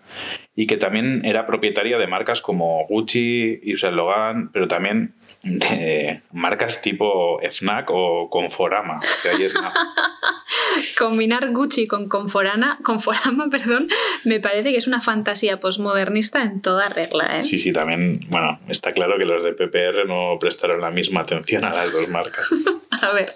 [0.56, 6.22] y que también era propietaria de marcas como Gucci, Yves Saint Laurent, pero también de
[6.32, 9.00] marcas tipo FNAC o Conforama.
[9.22, 9.54] Que ahí es
[10.98, 13.86] combinar Gucci con Conforana, Conforama, perdón,
[14.24, 17.36] me parece que es una fantasía posmodernista en toda regla.
[17.36, 17.42] ¿eh?
[17.42, 21.64] Sí, sí, también, bueno, está claro que los de PPR no prestaron la misma atención
[21.64, 22.48] a las dos marcas.
[22.90, 23.30] a ver,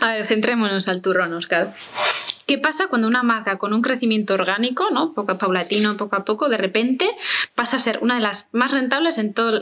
[0.00, 1.72] a ver, centrémonos al turrón, Oscar.
[2.46, 5.14] ¿Qué pasa cuando una marca con un crecimiento orgánico, ¿no?
[5.14, 7.08] poco paulatino, poco a poco, de repente
[7.56, 9.60] pasa a ser una de las más rentables en todo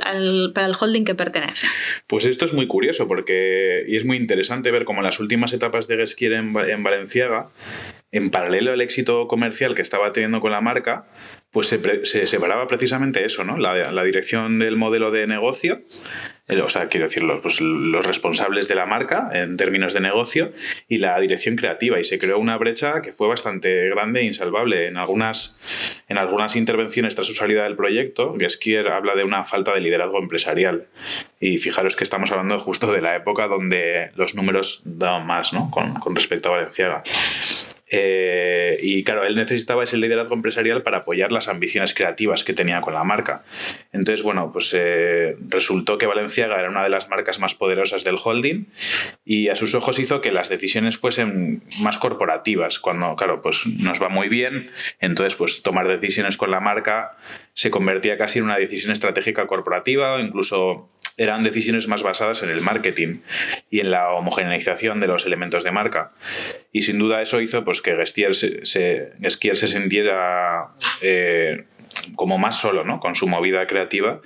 [0.53, 1.67] para el holding que pertenece?
[2.07, 5.89] Pues esto es muy curioso porque y es muy interesante ver cómo las últimas etapas
[5.89, 7.49] de Gesquier en, en Valenciaga,
[8.15, 11.07] en paralelo al éxito comercial que estaba teniendo con la marca,
[11.51, 13.59] pues se, separaba precisamente eso, ¿no?
[13.59, 15.83] La, dirección del modelo de negocio,
[16.63, 20.53] o sea, quiero decir, los, pues, los responsables de la marca en términos de negocio
[20.89, 21.99] y la dirección creativa.
[21.99, 24.87] Y se creó una brecha que fue bastante grande e insalvable.
[24.87, 25.59] En algunas,
[26.09, 30.19] en algunas intervenciones tras su salida del proyecto, Geskier habla de una falta de liderazgo
[30.19, 30.87] empresarial.
[31.41, 35.69] Y fijaros que estamos hablando justo de la época donde los números daban más, ¿no?
[35.71, 37.03] Con, con respecto a Valenciaga.
[37.97, 42.81] Eh, y claro, él necesitaba ese liderazgo empresarial para apoyar las ambiciones creativas que tenía
[42.81, 43.45] con la marca.
[43.93, 48.17] Entonces, bueno, pues eh, resultó que Valenciaga era una de las marcas más poderosas del
[48.23, 48.65] holding
[49.25, 52.81] y a sus ojos hizo que las decisiones fuesen más corporativas.
[52.81, 57.17] Cuando, claro, pues nos va muy bien, entonces pues tomar decisiones con la marca
[57.53, 62.51] se convertía casi en una decisión estratégica corporativa o incluso eran decisiones más basadas en
[62.51, 63.21] el marketing
[63.71, 66.13] y en la homogeneización de los elementos de marca.
[66.73, 70.69] Y sin duda eso hizo pues, que Gestier se, se sintiera
[71.03, 71.65] eh,
[72.17, 73.01] como más solo, ¿no?
[73.01, 74.21] Con su movida creativa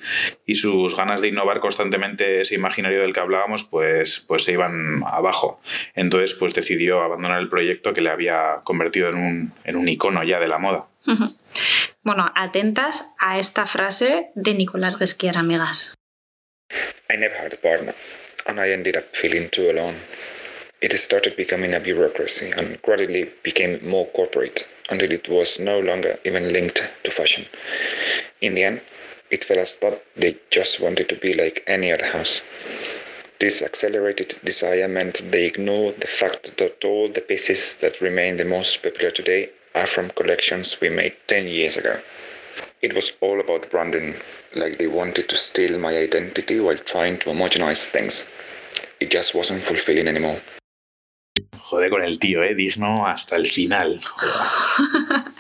[0.47, 5.03] y sus ganas de innovar constantemente ese imaginario del que hablábamos, pues, pues se iban
[5.07, 5.61] abajo.
[5.95, 10.23] Entonces, pues decidió abandonar el proyecto que le había convertido en un, en un icono
[10.25, 10.87] ya de la moda.
[12.03, 15.98] Bueno, atentas a esta frase de Nicolás Gesquier, amigas.
[17.11, 17.95] I never had a partner,
[18.47, 19.97] and I ended up feeling too alone.
[20.83, 26.19] It started becoming a bureaucracy and gradually became more corporate until it was no longer
[26.27, 27.47] even linked to fashion.
[28.43, 28.83] In the end,
[29.31, 32.43] it felt as though they just wanted to be like any other house.
[33.39, 38.45] This accelerated desire meant they ignored the fact that all the pieces that remain the
[38.45, 42.03] most popular today are from collections we made 10 years ago.
[42.81, 44.15] It was all about branding,
[44.55, 48.33] like they wanted to steal my identity while trying to homogenize things.
[49.01, 50.41] It just wasn't fulfilling anymore.
[51.71, 52.55] Joder con el tío, ¿eh?
[52.55, 54.01] Digno hasta el final.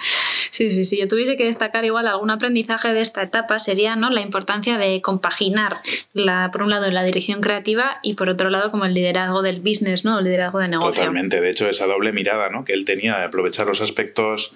[0.58, 0.98] Sí, sí, sí.
[0.98, 4.10] Yo tuviese que destacar igual algún aprendizaje de esta etapa sería ¿no?
[4.10, 5.76] la importancia de compaginar,
[6.14, 9.60] la, por un lado, la dirección creativa y por otro lado, como el liderazgo del
[9.60, 10.18] business, ¿no?
[10.18, 10.94] El liderazgo de negocio.
[10.94, 11.40] Totalmente.
[11.40, 12.64] De hecho, esa doble mirada ¿no?
[12.64, 14.52] que él tenía de aprovechar los aspectos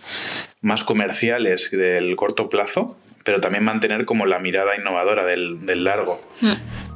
[0.61, 6.21] más comerciales del corto plazo, pero también mantener como la mirada innovadora del, del largo.
[6.41, 6.53] Mm.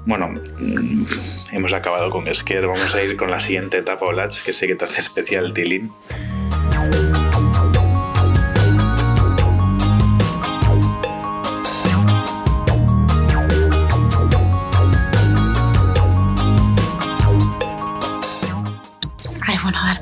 [0.06, 0.34] Bueno,
[1.52, 2.66] hemos acabado con Esker.
[2.66, 5.92] Vamos a ir con la siguiente etapa, Olach, que sé que te hace especial, Tilín.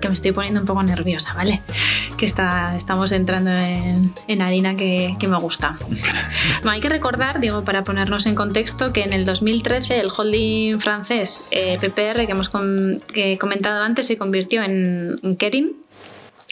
[0.04, 1.62] Que me estoy poniendo un poco nerviosa, ¿vale?
[2.18, 5.78] Que está, estamos entrando en, harina que, me gusta.
[6.64, 11.46] hay que recordar, digo, para ponernos en contexto, que en el 2013 el holding francés
[11.52, 15.72] eh, PPR que hemos comentado antes se convirtió en, en Kering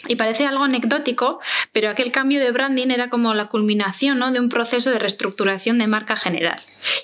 [0.07, 1.39] y parece algo anecdótico,
[1.71, 4.31] pero aquel cambio de branding era como la culminación ¿no?
[4.31, 6.61] de un proceso de reestructuración de marca general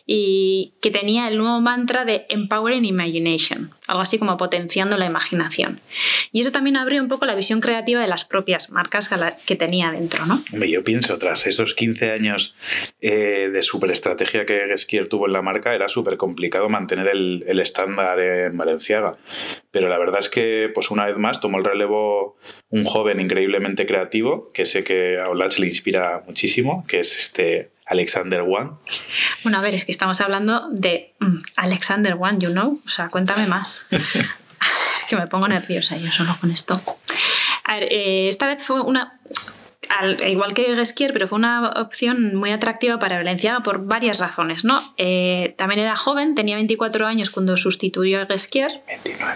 [0.07, 5.81] y que tenía el nuevo mantra de Empowering Imagination, algo así como potenciando la imaginación.
[6.31, 9.09] Y eso también abrió un poco la visión creativa de las propias marcas
[9.45, 10.25] que tenía dentro.
[10.25, 10.41] ¿no?
[10.65, 12.55] yo pienso, tras esos 15 años
[13.01, 18.19] eh, de superestrategia que Gesquier tuvo en la marca, era súper complicado mantener el, estándar
[18.19, 19.17] en Valenciaga.
[19.71, 22.37] Pero la verdad es que, pues una vez más, tomó el relevo
[22.69, 27.71] un joven increíblemente creativo, que sé que a Olach le inspira muchísimo, que es este
[27.89, 28.77] Alexander Wang.
[29.43, 32.79] Bueno, a ver, es que estamos hablando de mm, Alexander Wang, you know.
[32.85, 33.85] O sea, cuéntame más.
[33.91, 36.81] es que me pongo nerviosa yo solo con esto.
[37.63, 39.19] A ver, eh, esta vez fue una
[40.27, 44.63] igual que Gesquier, pero fue una opción muy atractiva para Valenciaga por varias razones.
[44.63, 44.79] ¿no?
[44.97, 48.83] Eh, también era joven, tenía 24 años cuando sustituyó a Gesquier.
[48.87, 49.33] 29.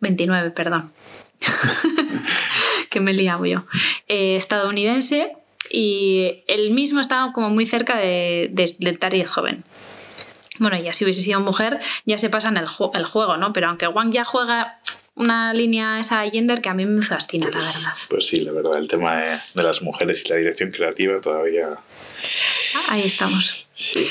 [0.00, 0.92] 29, perdón.
[2.90, 3.64] que me liado yo.
[4.08, 5.36] Eh, estadounidense
[5.74, 9.64] y él mismo estaba como muy cerca de, de, joven.
[10.60, 13.52] Bueno, ya si hubiese sido mujer, ya se pasa en el, el juego, ¿no?
[13.52, 14.78] Pero aunque Wang ya juega
[15.16, 17.96] una línea esa gender que a mí me fascina, la pues, verdad.
[18.08, 21.70] Pues sí, la verdad, el tema de, las mujeres y la dirección creativa todavía...
[22.90, 23.66] Ahí estamos.
[23.72, 24.08] Sí.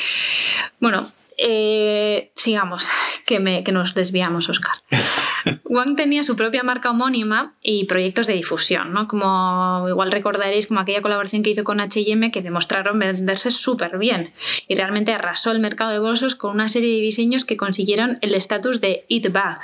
[0.82, 2.90] Bueno, eh, sigamos,
[3.26, 4.76] que, me, que nos desviamos, Oscar.
[5.66, 9.08] Wang tenía su propia marca homónima y proyectos de difusión, ¿no?
[9.08, 14.34] Como igual recordaréis como aquella colaboración que hizo con H&M que demostraron venderse súper bien
[14.68, 18.36] y realmente arrasó el mercado de bolsos con una serie de diseños que consiguieron el
[18.36, 19.60] estatus de It Bag,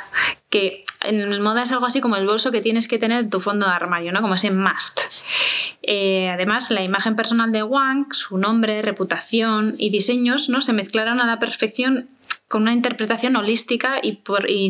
[0.50, 3.40] que en moda es algo así como el bolso que tienes que tener en tu
[3.40, 4.22] fondo de armario, ¿no?
[4.22, 5.00] Como ese must.
[5.82, 10.62] Eh, además, la imagen personal de Wang, su nombre, reputación y diseños ¿no?
[10.62, 12.10] se mezclaron a la perfección
[12.50, 14.24] con una interpretación holística y,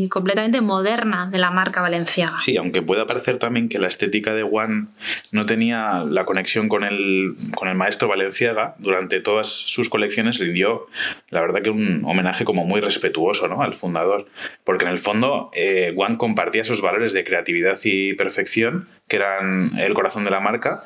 [0.10, 2.40] completamente moderna de la marca valenciana.
[2.42, 4.90] Sí, aunque pueda parecer también que la estética de Juan
[5.32, 10.88] no tenía la conexión con el, con el maestro Valenciaga, durante todas sus colecciones rindió,
[11.30, 13.62] la verdad que un homenaje como muy respetuoso ¿no?
[13.62, 14.28] al fundador,
[14.66, 19.72] porque en el fondo eh, Juan compartía sus valores de creatividad y perfección, que eran
[19.80, 20.84] el corazón de la marca,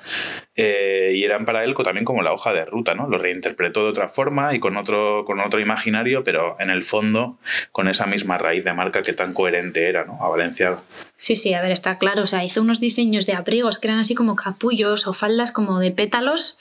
[0.56, 3.08] eh, y eran para él también como la hoja de ruta, ¿no?
[3.08, 7.38] Lo reinterpretó de otra forma y con otro, con otro imaginario, pero en el fondo
[7.72, 10.19] con esa misma raíz de marca que tan coherente era, ¿no?
[10.22, 10.80] A Valencia.
[11.17, 12.24] Sí, sí, a ver, está claro.
[12.24, 15.80] O sea, hizo unos diseños de abrigos que eran así como capullos o faldas como
[15.80, 16.60] de pétalos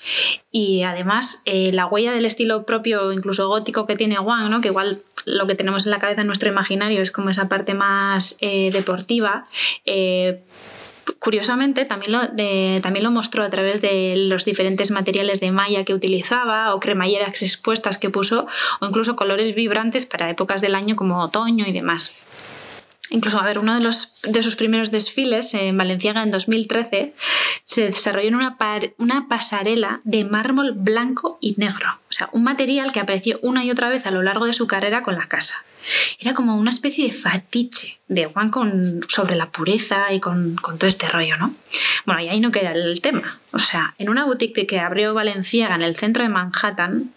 [0.51, 4.61] y además eh, la huella del estilo propio, incluso gótico que tiene Wang, ¿no?
[4.61, 7.75] Que igual lo que tenemos en la cabeza en nuestro imaginario es como esa parte
[7.75, 9.47] más eh, deportiva
[11.23, 12.21] curiosamente también lo,
[12.83, 17.43] también lo mostró a través de los diferentes materiales de malla que utilizaba o cremalleras
[17.43, 18.47] expuestas que puso
[18.81, 22.27] o incluso colores vibrantes para épocas del año como otoño y demás.
[23.13, 27.13] Incluso, a ver, uno de, sus primeros desfiles en Valenciaga en 2013
[27.67, 28.57] se desarrolló en una,
[28.97, 32.01] una pasarela de mármol blanco y negro.
[32.09, 34.67] O sea, un material que apareció una y otra vez a lo largo de su
[34.67, 35.63] carrera con la casa.
[36.21, 40.79] Era como una especie de fatiche de Juan con, sobre la pureza y con, con,
[40.79, 41.55] todo este rollo, ¿no?
[42.07, 43.41] Bueno, y ahí no queda el tema.
[43.53, 47.13] O sea, en una boutique que abrió Valenciaga en el centro de Manhattan,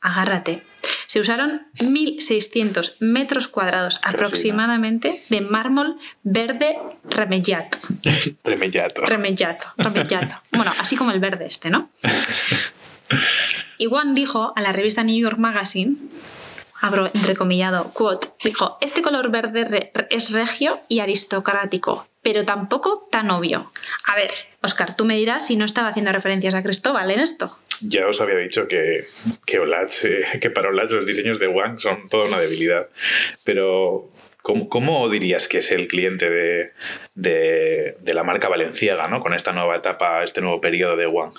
[0.00, 0.64] agárrate,
[1.10, 7.78] se usaron 1.600 metros cuadrados aproximadamente de mármol verde remellato.
[8.44, 9.02] remellato.
[9.06, 10.40] Remellato, remellato.
[10.52, 11.90] Bueno, así como el verde este, ¿no?
[13.76, 15.96] Y Juan dijo a la revista New York Magazine
[16.80, 23.72] abro entrecomillado, quote, dijo, este color verde es regio y aristocrático, pero tampoco tan obvio.
[24.06, 24.30] A ver,
[24.62, 27.58] Oscar, tú me dirás si no estaba haciendo referencias a Cristóbal en esto.
[27.80, 29.06] Ya os había dicho que,
[29.46, 32.88] que, eh, que para Olach los diseños de Wang son toda una debilidad.
[33.44, 34.10] Pero,
[34.42, 36.72] ¿cómo, dirías que es el cliente de,
[37.14, 39.20] de, la marca valenciaga ¿no?
[39.20, 41.32] con esta nueva etapa, este nuevo periodo de Wang?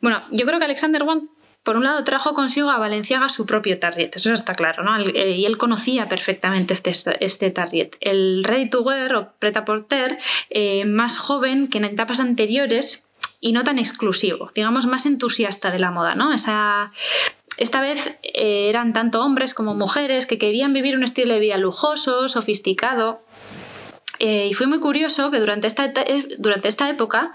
[0.00, 1.28] Bueno, yo creo que Alexander Wang
[1.62, 4.96] por un lado, trajo consigo a Valenciaga su propio target, eso está claro, ¿no?
[4.98, 7.90] Eh, y él conocía perfectamente este, este target.
[8.00, 10.16] El ready to wear o preta porter,
[10.48, 13.09] eh, más joven que en etapas anteriores
[13.40, 16.32] y no tan exclusivo, digamos más entusiasta de la moda, ¿no?
[16.32, 16.92] Esa,
[17.60, 21.58] esta vez eh, eran tanto hombres como mujeres que querían vivir un estilo de vida
[21.58, 23.22] lujoso, sofisticado.
[24.18, 27.32] Eh, y fue muy curioso que durante esta, eh, durante esta época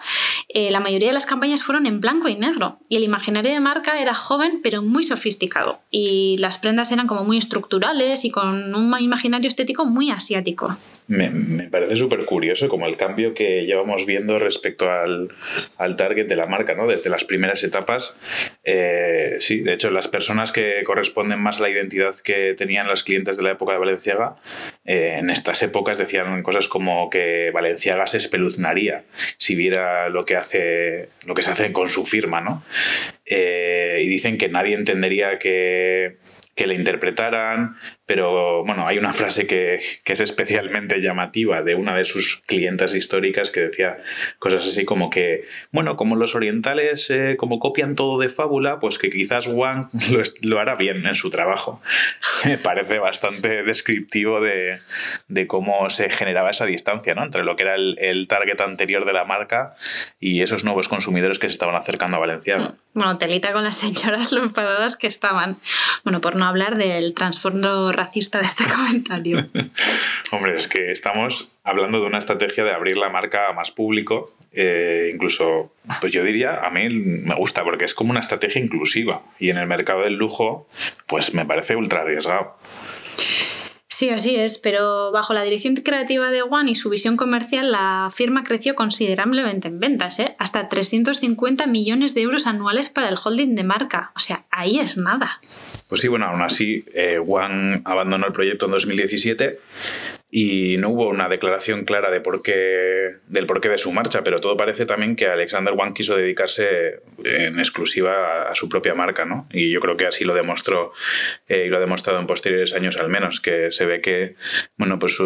[0.54, 2.80] la mayoría de las campañas fueron en blanco y negro.
[2.88, 5.80] Y el imaginario de marca era joven pero muy sofisticado.
[5.92, 11.30] Y las prendas eran como muy estructurales y con un imaginario estético muy asiático me,
[11.30, 15.30] me parece súper curioso como el cambio que llevamos viendo respecto al,
[15.78, 16.88] al, target de la marca, ¿no?
[16.88, 18.16] Desde las primeras etapas.
[18.64, 23.04] Eh, sí, de hecho, las personas que corresponden más a la identidad que tenían los
[23.04, 24.38] clientes de la época de Valenciaga,
[24.84, 29.04] eh, en estas épocas decían cosas como que Valenciaga se espeluznaría
[29.38, 32.64] si viera lo que hace, lo que se hace con su firma, ¿no?
[33.26, 36.18] Eh, y dicen que nadie entendería que
[36.56, 42.06] que le interpretaran, pero bueno, hay una frase que, es especialmente llamativa de una de
[42.06, 43.98] sus clientas históricas que decía
[44.40, 49.00] cosas así como que, bueno, como los orientales eh, como copian todo de fábula, pues
[49.00, 49.90] que quizás Wang
[50.42, 51.82] lo, hará bien en su trabajo.
[52.46, 54.78] Me parece bastante descriptivo de,
[55.48, 57.24] cómo se generaba esa distancia ¿no?
[57.24, 59.76] entre lo que era el, target anterior de la marca
[60.20, 62.70] y esos nuevos consumidores que se estaban acercando a Valenciaga.
[62.70, 65.58] Mm, bueno, telita con las señoras lo enfadadas que estaban.
[66.04, 69.50] Bueno, por no hablar del trasfondo racista de este comentario.
[70.32, 74.36] Hombre, es que estamos hablando de una estrategia de abrir la marca a más público.
[74.52, 79.24] Eh, incluso, pues yo diría, a mí me gusta porque es como una estrategia inclusiva.
[79.40, 80.68] Y en el mercado del lujo,
[81.08, 82.58] pues me parece ultra arriesgado.
[83.96, 88.12] Sí, así es, pero bajo la dirección creativa de One y su visión comercial, la
[88.14, 90.36] firma creció considerablemente en ventas, ¿eh?
[90.38, 94.12] hasta 350 millones de euros anuales para el holding de marca.
[94.14, 95.40] O sea, ahí es nada.
[95.88, 97.22] Pues sí, bueno, aún así, eh,
[97.86, 99.60] abandonó el proyecto en 2017
[100.38, 104.42] y no hubo una declaración clara de por qué, del porqué de su marcha, pero
[104.42, 109.48] todo parece también que Alexander Wang quiso dedicarse en exclusiva a, su propia marca, ¿no?
[109.50, 110.92] Y yo creo que así lo demostró
[111.48, 114.36] eh, y lo ha demostrado en posteriores años al menos, que se ve que,
[114.76, 115.18] bueno, pues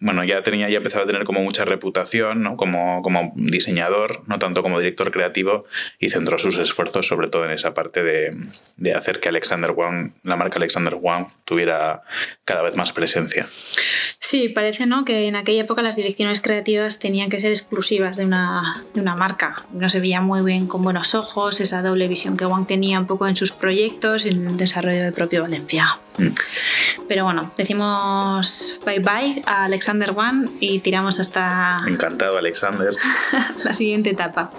[0.00, 2.58] bueno, ya tenía, ya empezaba a tener como mucha reputación, ¿no?
[2.58, 5.64] Como, como diseñador, no tanto como director creativo,
[5.98, 8.36] y centró sus esfuerzos sobre todo en esa parte de,
[8.76, 12.02] de hacer que Alexander Wang, la marca Alexander Wang, tuviera
[12.44, 13.48] cada vez más presencia.
[14.18, 15.04] Sí, parece ¿no?
[15.04, 19.14] que en aquella época las direcciones creativas tenían que ser exclusivas de una, de una
[19.14, 19.56] marca.
[19.72, 23.06] No se veía muy bien con buenos ojos esa doble visión que Wang tenía un
[23.06, 25.98] poco en sus proyectos y en el desarrollo del propio Valencia.
[26.18, 26.28] Mm.
[27.08, 31.78] Pero bueno, decimos bye bye a Alexander Wang y tiramos hasta...
[31.86, 32.94] Encantado, Alexander.
[33.64, 34.52] la siguiente etapa.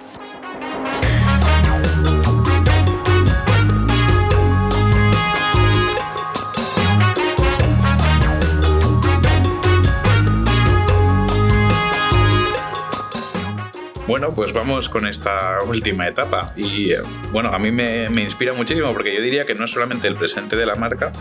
[14.14, 16.54] Bueno, pues vamos con esta última etapa.
[16.56, 16.98] Y eh,
[17.32, 20.56] bueno, a mí me, inspira muchísimo porque yo diría que no es solamente el presente
[20.56, 21.12] de la marca,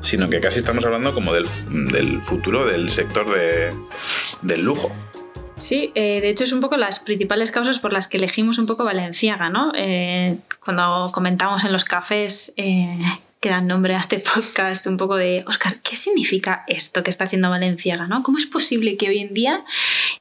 [0.00, 1.48] sino que casi estamos hablando como del,
[2.22, 3.26] futuro del sector
[4.42, 4.94] del lujo.
[5.56, 8.66] Sí, eh, de hecho es un poco las principales causas por las que elegimos un
[8.66, 9.72] poco Valenciaga, ¿no?
[9.74, 12.54] Eh, cuando comentamos en los cafés
[13.40, 17.24] que dan nombre a este podcast, un poco de, Oscar, ¿qué significa esto que está
[17.24, 18.06] haciendo Valenciaga?
[18.06, 18.22] ¿no?
[18.22, 19.64] ¿Cómo es posible que hoy en día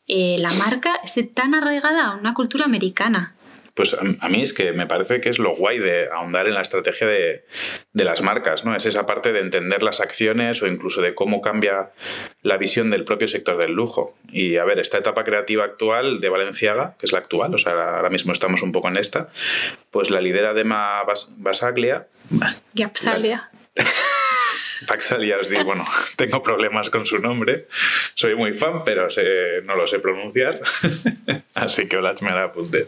[0.07, 3.34] eh, la marca esté tan arraigada a una cultura americana?
[3.78, 6.61] Pues a, mí es que me parece que es lo guay de ahondar en la
[6.61, 7.45] estrategia de,
[7.93, 8.75] las marcas, ¿no?
[8.75, 11.91] Es esa parte de entender las acciones o incluso de cómo cambia
[12.41, 14.17] la visión del propio sector del lujo.
[14.32, 17.97] Y a ver, esta etapa creativa actual de Valenciaga, que es la actual, o sea,
[17.97, 19.30] ahora mismo estamos un poco en esta,
[19.91, 21.03] pues la lidera Dema
[21.38, 22.07] Basaglia.
[24.82, 24.88] Gapsalia.
[24.88, 25.86] Paxalia os digo, bueno,
[26.17, 27.67] tengo problemas con su nombre.
[28.15, 29.07] Soy muy fan, pero
[29.63, 30.61] no lo sé pronunciar.
[31.53, 32.88] Así que las me la apunté.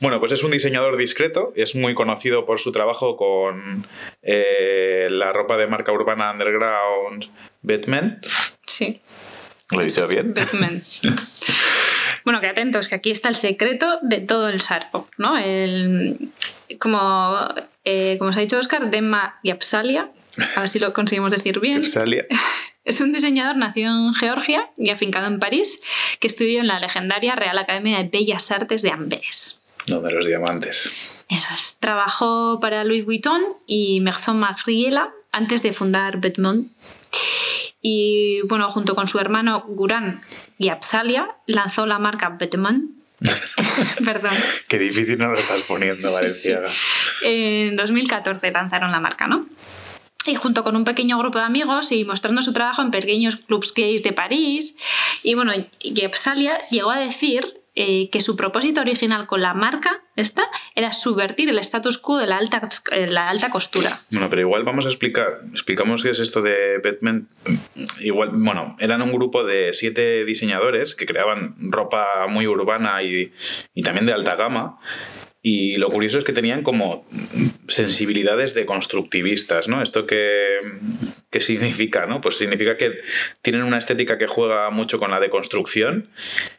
[0.00, 3.86] Bueno, pues es un diseñador discreto, es muy conocido por su trabajo con
[4.22, 7.26] eh, la ropa de marca urbana underground
[7.62, 8.20] Batman.
[8.66, 9.00] Sí.
[9.70, 10.34] ¿Lo dicho bien?
[10.34, 10.82] Batman.
[12.24, 15.38] bueno, que atentos, que aquí está el secreto de todo el sarpo, ¿no?
[15.38, 16.30] El,
[16.78, 17.48] como,
[17.84, 20.10] eh, como os ha dicho Oscar, Demma Yapsalia,
[20.56, 21.82] a ver si lo conseguimos decir bien.
[22.82, 25.80] Es un diseñador nacido en Georgia y afincado en París,
[26.18, 29.62] que estudió en la legendaria Real Academia de Bellas Artes de Amberes.
[29.86, 31.24] Donde los diamantes.
[31.28, 31.76] Eso es.
[31.78, 36.72] Trabajó para Louis Vuitton y Merson Magriela antes de fundar Bedmont.
[37.82, 40.22] Y bueno, junto con su hermano Guran
[40.58, 42.90] y Apsalia, lanzó la marca Bedmont
[44.04, 44.32] Perdón.
[44.68, 46.70] Qué difícil no lo estás poniendo, Valenciaga.
[47.22, 49.46] En 2014 lanzaron la marca, ¿no?
[50.26, 53.72] Y junto con un pequeño grupo de amigos y mostrando su trabajo en pequeños clubs
[53.74, 54.76] gays de París.
[55.22, 55.52] Y bueno,
[56.06, 60.42] Apsalia llegó a decir eh, que su propósito original con la marca esta
[60.74, 64.02] era subvertir el status quo de la alta, eh, la alta costura.
[64.10, 67.28] Bueno, pero igual vamos a explicar, explicamos qué es esto de Batman.
[68.00, 73.32] Igual, bueno, eran un grupo de siete diseñadores que creaban ropa muy urbana y,
[73.72, 74.80] y también de alta gama
[75.42, 77.06] y lo curioso es que tenían como
[77.66, 79.80] sensibilidades de constructivistas, ¿no?
[79.80, 80.58] ¿Esto qué,
[81.30, 82.20] qué, significa, no?
[82.20, 82.98] Pues significa que
[83.40, 86.10] tienen una estética que juega mucho con la deconstrucción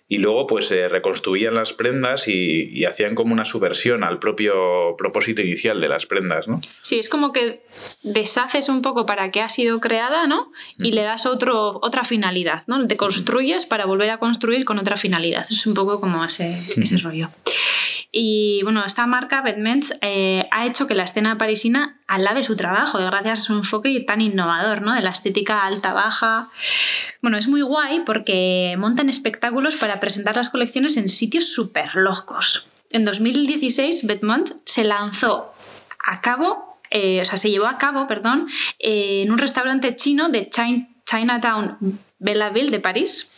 [0.07, 5.43] y luego pues se reconstruían las prendas y, hacían como una subversión al propio propósito
[5.43, 6.59] inicial de las prendas, ¿no?
[6.81, 7.61] Sí, es como que
[8.01, 10.51] deshaces un poco para que ha sido creada, ¿no?
[10.79, 12.87] Y le das otro, otra finalidad, ¿no?
[12.87, 15.45] Te construyes para volver a construir con otra finalidad.
[15.49, 17.29] Es un poco como ese, ese rollo.
[18.13, 22.97] Y bueno, esta marca, Bedments, eh, ha hecho que la escena parisina alabe su trabajo
[22.97, 24.93] gracias a su enfoque tan innovador, ¿no?
[24.93, 26.49] De la estética alta-baja.
[27.21, 32.67] Bueno, es muy guay porque montan espectáculos para presentar las colecciones en sitios súper locos.
[32.89, 35.53] En 2016, Bedmont se lanzó
[36.05, 38.47] a cabo, eh, o sea, se llevó a cabo, perdón,
[38.79, 40.49] en un restaurante chino de
[41.05, 41.77] Chinatown
[42.19, 43.29] Belleville de París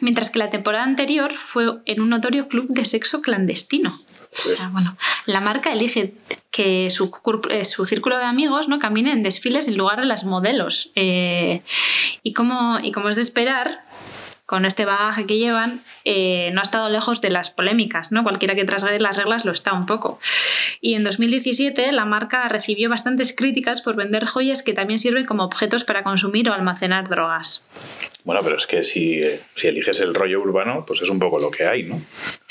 [0.00, 3.92] mientras que la temporada anterior fue en un notorio club de sexo clandestino.
[4.36, 6.14] O sea, bueno, la marca elige
[6.50, 7.12] que su,
[7.50, 8.80] eh, su, círculo de amigos ¿no?
[8.80, 10.90] camine en desfiles en lugar de las modelos.
[10.96, 11.62] Eh,
[12.24, 13.84] y, como, y como es de esperar,
[14.46, 18.22] con este bagaje que llevan, eh, no ha estado lejos de las polémicas, ¿no?
[18.22, 20.18] Cualquiera que trasgrede las reglas lo está un poco.
[20.80, 25.44] Y en 2017 la marca recibió bastantes críticas por vender joyas que también sirven como
[25.44, 27.66] objetos para consumir o almacenar drogas.
[28.24, 29.22] Bueno, pero es que si,
[29.54, 32.00] si eliges el rollo urbano, pues es un poco lo que hay, ¿no?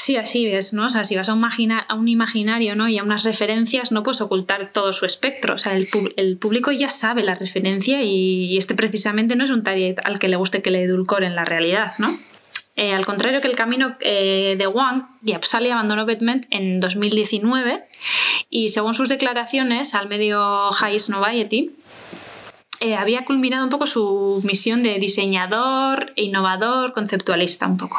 [0.04, 0.88] Sí, así es, ¿no?
[0.88, 2.89] O sea, si vas a un, a un imaginario ¿no?
[2.89, 5.54] y a unas referencias, no puedes ocultar todo su espectro.
[5.54, 5.88] O sea, el,
[6.18, 10.28] el público ya sabe la referencia y, este precisamente no es un target al que
[10.28, 12.20] le guste que le edulcoren la realidad, ¿no?
[12.76, 17.86] Eh, al contrario que el camino eh, de Wang, Yapsali abandonó Batman en 2019
[18.49, 21.72] y según sus declaraciones al medio High Noviety,
[22.82, 27.97] eh, había culminado un poco su misión de diseñador, innovador, conceptualista un poco.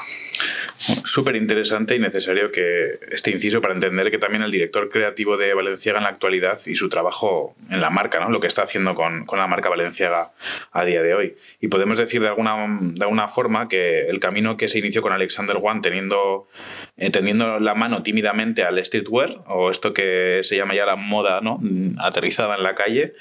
[1.04, 5.54] Súper interesante y necesario que este inciso para entender que también el director creativo de
[5.54, 8.30] Valenciaga en la actualidad y su trabajo en la marca, ¿no?
[8.30, 10.32] lo que está haciendo con, con la marca Valenciaga
[10.72, 11.36] a día de hoy.
[11.60, 15.12] Y podemos decir de alguna, de alguna forma que el camino que se inició con
[15.12, 16.48] Alexander One teniendo,
[16.96, 21.40] eh, tendiendo la mano tímidamente al streetwear, o esto que se llama ya la moda
[21.40, 21.60] ¿no?
[21.98, 23.14] aterrizada en la calle,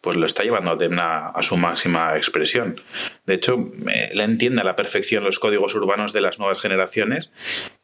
[0.00, 2.76] pues lo está llevando a su máxima expresión.
[3.26, 3.70] De hecho,
[4.14, 7.30] le entiende a la perfección los códigos urbanos de las nuevas generaciones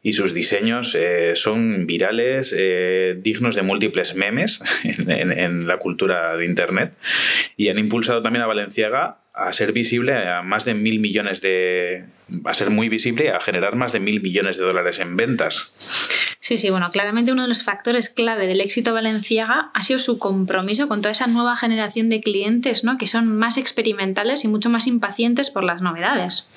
[0.01, 6.45] y sus diseños eh, son virales, eh, dignos de múltiples memes en, la cultura de
[6.45, 6.93] Internet
[7.55, 12.05] y han impulsado también a Valenciaga a ser visible a más de mil millones de...
[12.45, 15.71] a ser muy visible, a generar más de mil millones de dólares en ventas.
[16.39, 20.19] Sí, sí, bueno, claramente uno de los factores clave del éxito Valenciaga ha sido su
[20.19, 22.97] compromiso con toda esa nueva generación de clientes, ¿no?
[22.97, 26.47] Que son más experimentales y mucho más impacientes por las novedades.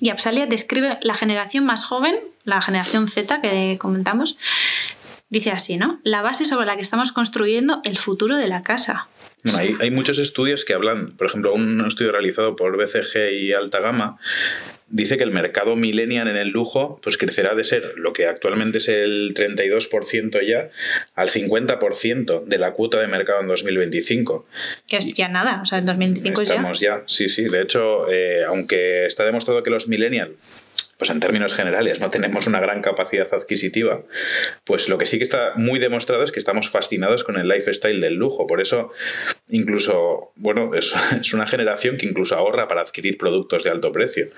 [0.00, 4.38] Y Apsalia describe la generación más joven, la generación Z que comentamos,
[5.28, 6.00] dice así, ¿no?
[6.02, 9.08] La base sobre la que estamos construyendo el futuro de la casa
[9.80, 14.18] hay, muchos estudios que hablan, por ejemplo, un estudio realizado por BCG y Alta Gama
[14.90, 18.78] dice que el mercado millennial en el lujo pues crecerá de ser lo que actualmente
[18.78, 20.70] es el 32% ya
[21.14, 24.46] al 50% de la cuota de mercado en 2025.
[24.86, 27.02] Que es ya nada, o sea, en 2025 estamos ya.
[27.06, 30.30] Sí, sí, de hecho, eh, aunque está demostrado que los millennials
[30.98, 34.02] pues en términos generales no tenemos una gran capacidad adquisitiva,
[34.64, 38.00] pues lo que sí que está muy demostrado es que estamos fascinados con el lifestyle
[38.00, 38.46] del lujo.
[38.48, 38.90] Por eso,
[39.48, 40.92] incluso, bueno, es,
[41.32, 44.28] una generación que incluso ahorra para adquirir productos de alto precio.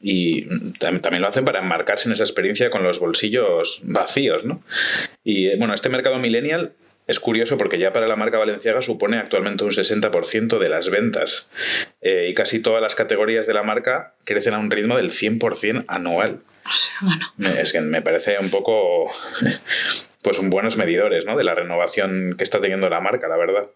[0.00, 0.46] Y
[0.78, 4.62] también lo hacen para enmarcarse en esa experiencia con los bolsillos vacíos, ¿no?
[5.22, 6.74] Y bueno, este mercado millennial
[7.06, 11.48] es curioso porque ya para la marca Valenciaga supone actualmente un 60% de las ventas
[12.00, 15.84] eh, y casi todas las categorías de la marca crecen a un ritmo del 100%
[15.88, 16.40] anual.
[17.60, 19.04] Es que me parece un poco
[20.22, 21.36] pues buenos medidores ¿no?
[21.36, 23.68] de la renovación que está teniendo la marca, la verdad.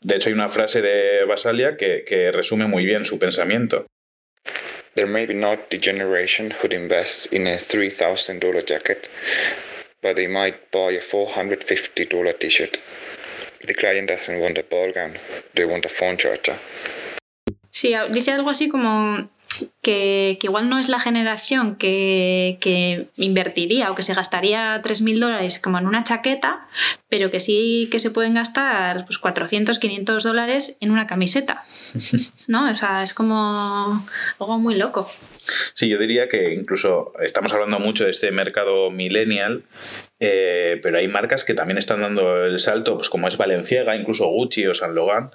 [0.00, 3.86] De hecho, hay una frase de Basalia que, que resume muy bien su pensamiento.
[4.94, 9.08] There may be not the generation who invests in a $3,000 jacket,
[10.02, 12.78] but they might buy a $450 t-shirt.
[13.66, 15.18] The client doesn't want a ball gown,
[15.54, 16.58] they want a phone charger.
[17.70, 19.28] Sí, dice algo así como
[19.82, 25.58] que, igual no es la generación que, que invertiría o que se gastaría 3.000 dólares
[25.58, 26.66] como en una chaqueta,
[27.08, 31.60] pero que sí que se pueden gastar pues, 400, 500 dólares en una camiseta.
[32.48, 32.70] ¿No?
[32.70, 34.06] O sea, es como
[34.38, 35.10] algo muy loco.
[35.74, 39.64] Sí, yo diría que incluso estamos hablando mucho de este mercado millennial,
[40.20, 44.28] eh, pero hay marcas que también están dando el salto, pues como es Valenciaga, incluso
[44.28, 45.30] Gucci o San Logan,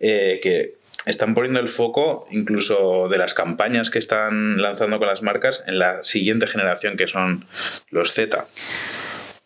[0.00, 5.22] eh, que están poniendo el foco incluso de las campañas que están lanzando con las
[5.22, 7.44] marcas en la siguiente generación que son
[7.90, 8.46] los Z.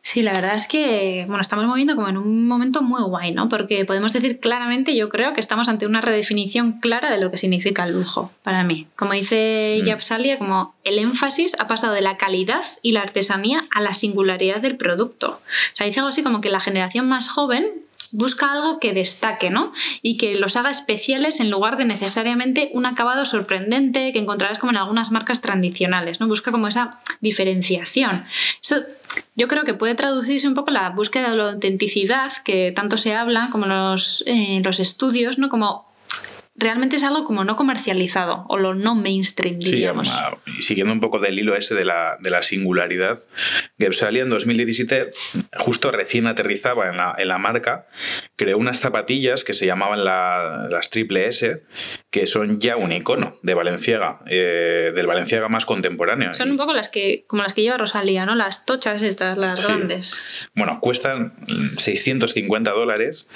[0.06, 3.48] Sí, la verdad es que bueno, estamos moviendo como en un momento muy guay, ¿no?
[3.48, 7.38] Porque podemos decir claramente, yo creo que estamos ante una redefinición clara de lo que
[7.38, 8.86] significa el lujo para mí.
[8.94, 9.84] Como dice mm.
[9.84, 14.60] Yapsalia, como el énfasis ha pasado de la calidad y la artesanía a la singularidad
[14.60, 15.40] del producto.
[15.72, 17.64] O sea, dice algo así como que la generación más joven
[18.16, 19.72] busca algo que destaque, ¿no?
[20.02, 24.72] Y que los haga especiales en lugar de necesariamente un acabado sorprendente que encontrarás como
[24.72, 26.26] en algunas marcas tradicionales, ¿no?
[26.26, 28.24] Busca como esa diferenciación.
[28.62, 28.76] Eso
[29.34, 33.14] yo creo que puede traducirse un poco la búsqueda de la autenticidad que tanto se
[33.14, 34.24] habla como los,
[34.62, 35.48] los estudios, ¿no?
[35.48, 35.85] Como
[36.56, 40.08] realmente es algo como no comercializado o lo no mainstream, diríamos.
[40.08, 43.20] Sí, siguiendo un poco del hilo ese de la, de la singularidad,
[43.78, 45.10] Gebsalia en 2017,
[45.58, 47.86] justo recién aterrizaba en la, en la, marca,
[48.36, 51.62] creó unas zapatillas que se llamaban las Triple S,
[52.10, 56.32] que son ya un icono de Valenciaga, eh, del Valenciaga más contemporáneo.
[56.34, 58.34] Son un poco las que, como las que lleva Rosalía, ¿no?
[58.34, 60.48] Las tochas estas, las grandes.
[60.54, 61.34] Bueno, cuestan
[61.76, 63.26] 650 dólares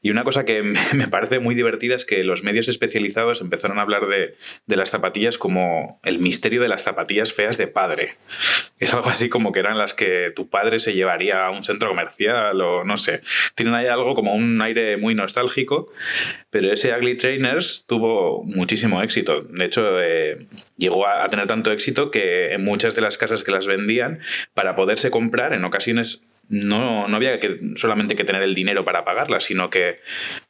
[0.00, 0.62] Y una cosa que
[0.94, 4.36] me parece muy divertida es que los medios especializados empezaron a hablar de,
[4.66, 8.16] de, las zapatillas como el misterio de las zapatillas feas de padre.
[8.78, 11.88] Es algo así como que eran las que tu padre se llevaría a un centro
[11.88, 13.22] comercial o no sé.
[13.54, 15.92] Tienen ahí algo como un aire muy nostálgico,
[16.50, 19.40] pero ese Ugly Trainers tuvo muchísimo éxito.
[19.40, 20.46] De hecho, eh,
[20.76, 24.20] llegó a, a tener tanto éxito que en muchas de las casas que las vendían,
[24.54, 29.04] para poderse comprar, en ocasiones no, no había que solamente que tener el dinero para
[29.04, 30.00] pagarlas, sino que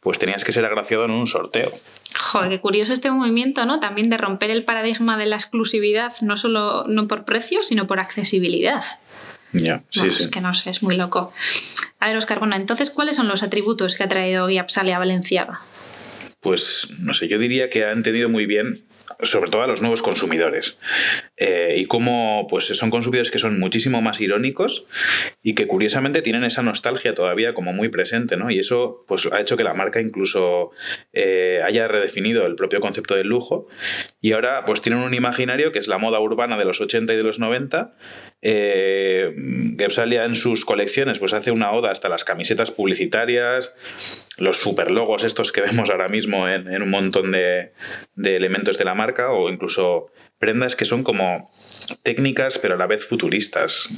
[0.01, 1.73] pues tenías que ser agraciado en un sorteo.
[2.19, 3.81] Joder, qué curioso este movimiento, ¿no?
[3.81, 8.01] También de romper el paradigma de la exclusividad, no solo no por precio, sino por
[8.01, 8.85] accesibilidad.
[9.53, 10.23] Ya, sí, Bueno, sí.
[10.25, 11.33] Es que no sé, es muy loco.
[12.01, 15.63] A ver, Oscar, bueno, entonces, ¿cuáles son los atributos que ha traído Guiapsale a Valenciaga?
[16.41, 18.85] Pues no sé, yo diría que ha entendido muy bien
[19.23, 20.79] sobre todo a los nuevos consumidores.
[21.37, 24.87] Eh, y cómo pues, son consumidores que son muchísimo más irónicos
[25.43, 28.51] y que curiosamente tienen esa nostalgia todavía como muy presente, ¿no?
[28.51, 30.71] Y eso pues, ha hecho que la marca incluso
[31.13, 33.69] eh, haya redefinido el propio concepto del lujo
[34.21, 37.17] y ahora pues tienen un imaginario que es la moda urbana de los 80 y
[37.17, 37.97] de los 90.
[38.41, 39.35] Eh,
[39.79, 43.75] Gepsalia en sus colecciones pues hace una oda hasta las camisetas publicitarias,
[44.39, 47.73] los super logos estos que vemos ahora mismo en, en un montón de,
[48.15, 51.49] de elementos de la marca o incluso prendas que son como
[52.03, 53.89] técnicas pero a la vez futuristas.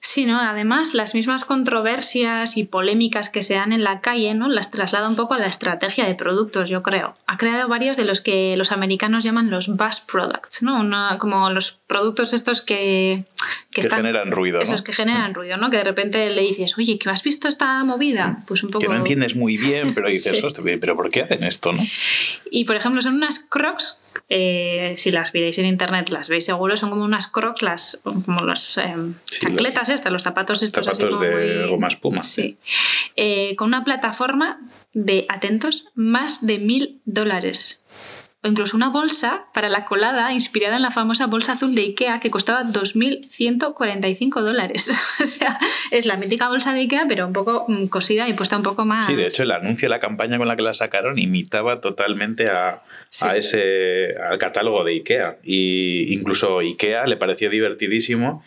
[0.00, 0.38] Sí, ¿no?
[0.38, 4.48] Además, las mismas controversias y polémicas que se dan en la calle, ¿no?
[4.48, 7.16] Las traslada un poco a la estrategia de productos, yo creo.
[7.26, 10.78] Ha creado varios de los que los americanos llaman los buzz products, ¿no?
[10.78, 13.24] Una, como los productos estos que...
[13.72, 14.60] Que, están, generan ruido.
[14.60, 14.84] Esos ¿no?
[14.84, 15.68] que generan ruido, ¿no?
[15.68, 18.42] Que de repente le dices, oye, ¿que has visto esta movida?
[18.46, 18.80] Pues un poco...
[18.86, 20.46] Que no entiendes muy bien, pero dices, Sí.
[20.46, 21.84] "Hostia, pero ¿por qué hacen esto, no?
[22.50, 23.98] Y por ejemplo, son unas crocs.
[24.30, 28.42] eh, si las miráis en internet, las veis seguro, son como unas crocs, las, como
[28.42, 28.94] las eh,
[29.30, 29.46] Sí,
[29.88, 32.22] chancletas estas, los zapatos estos así Zapatos como de muy- goma espuma.
[32.22, 32.56] Sí.
[33.16, 34.60] Eh, con una plataforma
[34.92, 37.82] de, atentos, más de mil dólares.
[38.44, 42.20] O incluso una bolsa para la colada inspirada en la famosa bolsa azul de Ikea
[42.20, 44.90] que costaba 2.145 dólares.
[45.22, 45.58] o sea,
[45.90, 48.84] es la mítica bolsa de Ikea, pero un poco mm, cosida y puesta un poco
[48.84, 49.06] más.
[49.06, 52.82] Sí, de hecho, el anuncio la campaña con la que la sacaron imitaba totalmente a,
[53.10, 53.24] Sí.
[53.26, 55.38] a ese, al catálogo de IKEA.
[55.42, 58.44] Y incluso IKEA le pareció divertidísimo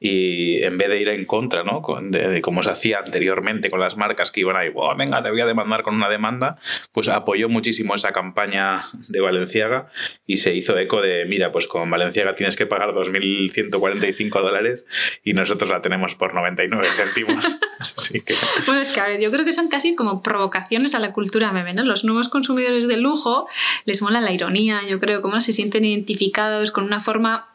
[0.00, 1.80] y en vez de ir en contra, ¿no?
[2.02, 5.30] De, de cómo se hacía anteriormente con las marcas que iban ahí, "Buah, venga, te
[5.30, 6.58] voy a demandar con una demanda,
[6.92, 9.90] pues apoyó muchísimo esa campaña de Valenciaga
[10.26, 14.86] y se hizo eco de, mira, pues con Valenciaga tienes que pagar 2.145 dólares
[15.24, 17.44] y nosotros la tenemos por 99 céntimos.
[17.78, 18.34] Así que...
[18.66, 21.52] Bueno, es que a ver, yo creo que son casi como provocaciones a la cultura
[21.52, 21.84] meme, ¿no?
[21.84, 23.48] Los nuevos consumidores de lujo
[23.84, 27.46] les mola la ironía, yo creo, cómo se sienten identificados con una forma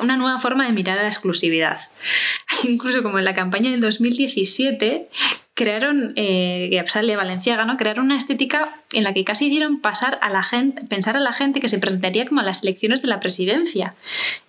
[0.00, 1.80] una nueva forma de mirar a la exclusividad.
[2.64, 5.08] Incluso como en la campaña del 2017
[5.56, 7.78] crearon eh, Gapsalia Valenciaga, ¿no?
[7.78, 11.32] Crearon una estética en la que casi hicieron pasar a la gente, pensar a la
[11.32, 13.94] gente que se presentaría como a las elecciones de la presidencia.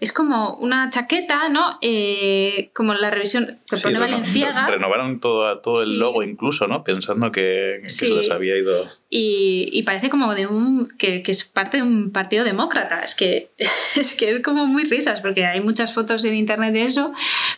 [0.02, 1.80] Es como una chaqueta, ¿no?
[1.82, 4.68] Eh, como la revisión que Sí, pone reno- Valenciaga.
[4.68, 5.96] Renovaron todo, todo el Sí.
[5.96, 6.84] logo incluso, ¿no?
[6.84, 8.08] Pensando que, que Sí.
[8.08, 8.86] se les había ido...
[9.10, 13.02] Y, y parece como de un que, que es parte de un partido demócrata.
[13.04, 13.50] Es que,
[13.96, 17.14] es que es como muy risas, porque hay muchas fotos en internet de eso,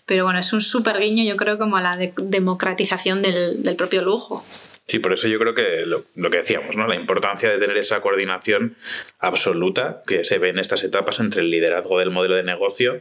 [0.10, 3.76] pero bueno, es un súper guiño, yo creo, como a la de- democratización del, del
[3.76, 4.44] propio lujo.
[4.88, 6.88] Sí, por eso yo creo que lo, lo que decíamos, ¿no?
[6.88, 8.76] La importancia de tener esa coordinación
[9.20, 13.00] absoluta que se ve en estas etapas entre el liderazgo del modelo de negocio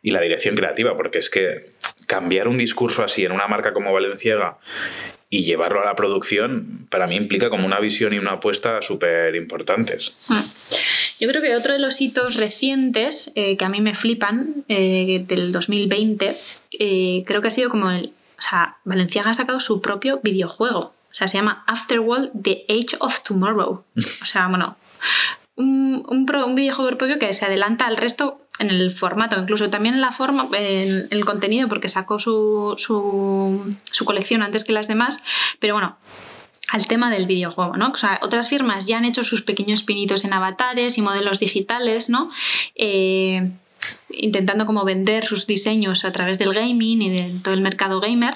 [0.00, 1.72] y la dirección creativa, porque es que
[2.06, 4.56] cambiar un discurso así en una marca como Valenciaga
[5.28, 9.36] y llevarlo a la producción, para mí implica como una visión y una apuesta súper
[9.36, 10.16] importantes.
[10.28, 10.40] Mm.
[11.20, 15.24] Yo creo que otro de los hitos recientes eh, que a mí me flipan eh,
[15.26, 16.36] del 2020,
[16.78, 18.12] eh, creo que ha sido como el.
[18.38, 20.80] O sea, Valenciaga ha sacado su propio videojuego.
[21.10, 23.82] O sea, se llama Afterworld The Age of Tomorrow.
[23.96, 24.76] O sea, bueno,
[25.56, 29.70] un, un, pro- un videojuego propio que se adelanta al resto en el formato, incluso
[29.70, 34.72] también en la forma, en el contenido, porque sacó su, su, su colección antes que
[34.72, 35.20] las demás.
[35.60, 35.96] Pero bueno,
[36.68, 37.90] al tema del videojuego, ¿no?
[37.90, 42.08] O sea, otras firmas ya han hecho sus pequeños pinitos en avatares y modelos digitales,
[42.08, 42.30] ¿no?
[42.74, 43.50] Eh,
[44.10, 48.34] intentando como vender sus diseños a través del gaming y de todo el mercado gamer.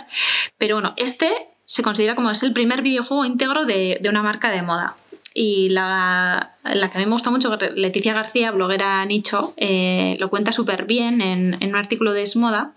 [0.59, 1.31] Pero bueno, este
[1.65, 4.97] se considera como es el primer videojuego íntegro de, de una marca de moda.
[5.33, 10.29] Y la, la que a mí me gusta mucho, Leticia García, bloguera nicho, eh, lo
[10.29, 12.73] cuenta súper bien en, en un artículo de Esmoda.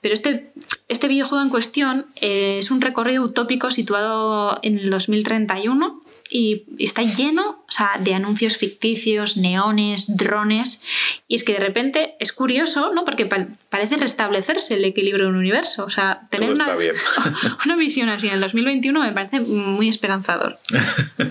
[0.00, 0.50] Pero este,
[0.88, 7.02] este videojuego en cuestión eh, es un recorrido utópico situado en el 2031 y está
[7.02, 10.82] lleno o sea, de anuncios ficticios, neones, drones.
[11.26, 13.04] Y es que de repente es curioso, ¿no?
[13.04, 15.84] Porque parece restablecerse el equilibrio de un universo.
[15.84, 16.76] O sea, tener una,
[17.64, 20.58] una visión así en el 2021 me parece muy esperanzador.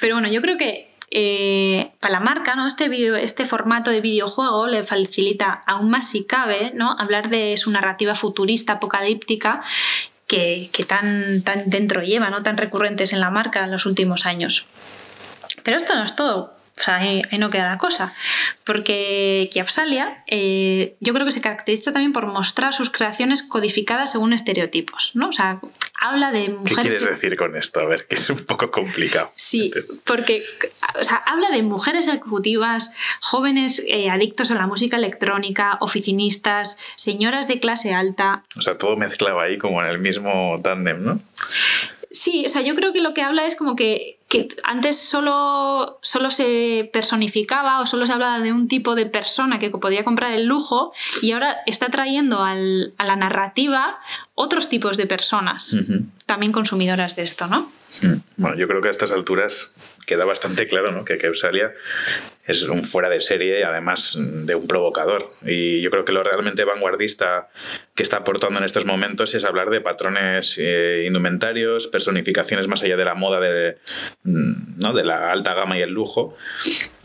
[0.00, 2.66] Pero bueno, yo creo que eh, para la marca, ¿no?
[2.66, 6.92] Este, video, este formato de videojuego le facilita aún más si cabe ¿no?
[6.98, 9.62] hablar de su narrativa futurista, apocalíptica,
[10.26, 12.42] que, tan, tan dentro lleva, ¿no?
[12.42, 14.66] tan recurrentes en la marca en los últimos años.
[15.62, 16.57] Pero esto no es todo.
[16.78, 18.14] O sea, ahí, no queda la cosa.
[18.64, 24.32] Porque Chiapsalia eh, yo creo que se caracteriza también por mostrar sus creaciones codificadas según
[24.32, 25.28] estereotipos, ¿no?
[25.28, 25.60] O sea,
[26.00, 26.76] habla de mujeres...
[26.76, 27.80] ¿Qué quieres decir con esto?
[27.80, 29.32] A ver, que es un poco complicado.
[29.36, 29.72] Sí,
[30.04, 30.44] porque
[31.00, 37.48] o sea, habla de mujeres ejecutivas, jóvenes eh, adictos a la música electrónica, oficinistas, señoras
[37.48, 38.44] de clase alta...
[38.56, 41.20] O sea, todo mezclado ahí como en el mismo tándem, ¿no?
[42.10, 45.98] Sí, o sea, yo creo que lo que habla es como que que antes solo,
[46.02, 50.32] solo se personificaba o solo se hablaba de un tipo de persona que podía comprar
[50.32, 50.92] el lujo
[51.22, 53.98] y ahora está trayendo a la narrativa
[54.34, 55.74] otros tipos de personas,
[56.26, 57.72] también consumidoras de esto, ¿no?
[58.36, 59.72] Bueno, yo creo que a estas alturas
[60.08, 61.04] queda bastante claro ¿no?
[61.04, 61.74] que Keusalia
[62.46, 65.28] es un fuera de serie además de un provocador.
[65.44, 67.50] Y yo creo que lo realmente vanguardista
[67.94, 72.96] que está aportando en estos momentos es hablar de patrones eh, indumentarios, personificaciones más allá
[72.96, 73.76] de la moda de,
[74.24, 74.94] mm, ¿no?
[74.94, 76.36] de la alta gama y el lujo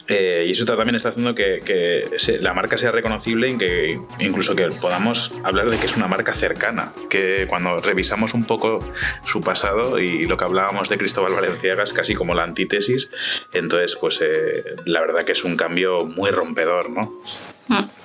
[0.07, 2.09] eh, y eso también está haciendo que,
[2.41, 6.33] la marca sea reconocible y que incluso que podamos hablar de que es una marca
[6.33, 8.79] cercana, que cuando revisamos un poco
[9.25, 13.09] su pasado y lo que hablábamos de Cristóbal Valenciaga es casi como la antítesis,
[13.53, 17.01] entonces pues eh, la verdad que es un cambio muy rompedor, ¿no?
[17.67, 18.02] Mm.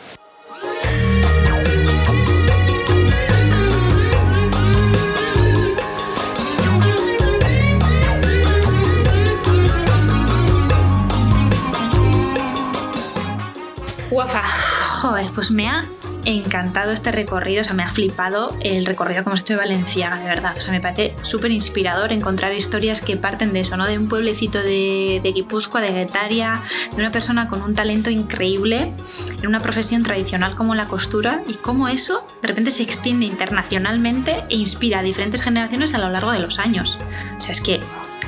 [14.18, 14.42] Guafa.
[14.42, 15.84] Joder, pues me ha
[16.24, 20.16] encantado este recorrido, o sea, me ha flipado el recorrido que hemos hecho de Valenciaga,
[20.18, 20.54] de verdad.
[20.56, 23.86] O sea, me parece súper inspirador encontrar historias que parten de eso, ¿no?
[23.86, 28.92] De un pueblecito de, de Guipúzcoa, de Guetaria, de una persona con un talento increíble,
[29.40, 34.42] en una profesión tradicional como la costura, y cómo eso de repente se extiende internacionalmente
[34.48, 36.98] e inspira a diferentes generaciones a lo largo de los años.
[37.36, 37.78] O sea, es que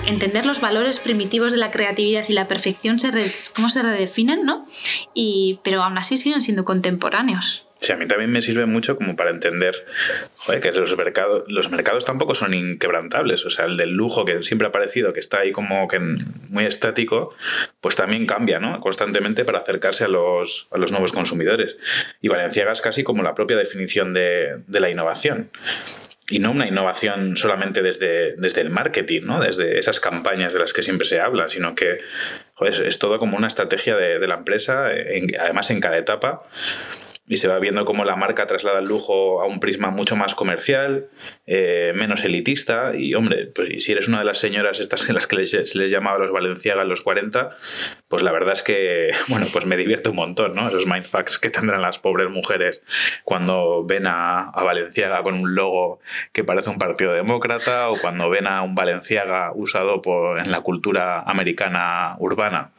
[0.07, 3.11] entender los valores primitivos de la creatividad y la perfección, se
[3.55, 4.67] cómo se redefinen, ¿no?
[5.15, 7.67] Y, pero aún así siguen siendo contemporáneos.
[7.81, 9.75] Sí, a mí también me sirve mucho como para entender
[10.61, 13.47] que los mercados, los mercados tampoco son inquebrantables.
[13.47, 16.67] O sea, el del lujo que siempre ha parecido que está ahí como que muy
[16.67, 17.35] estático,
[17.81, 18.81] pues también cambia ¿no?
[18.81, 21.79] constantemente para acercarse a los, a los nuevos consumidores.
[22.21, 25.51] Y Valenciaga es casi como la propia definición de, de la innovación
[26.31, 29.41] y no una innovación solamente desde, desde el marketing, ¿no?
[29.41, 31.99] desde esas campañas de las que siempre se habla, sino que
[32.63, 34.87] es todo como una estrategia de, de la empresa,
[35.39, 36.43] además en cada etapa,
[37.31, 40.35] y se va viendo cómo la marca traslada el lujo a un prisma mucho más
[40.35, 41.11] comercial,
[41.47, 42.91] eh, menos elitista.
[42.97, 45.93] Y hombre, pues, si eres una de las señoras estas en las que se les
[45.93, 47.57] llamaba los Valenciaga en los 40,
[48.09, 50.69] pues la verdad es que, bueno, pues me divierte un montón, ¿no?
[50.69, 52.83] Esos mindfucks que tendrán las pobres mujeres
[53.23, 56.01] cuando ven a, Valenciaga con un logo
[56.33, 60.63] que parece un partido demócrata o cuando ven a un Valenciaga usado por, en la
[60.63, 62.73] cultura americana urbana.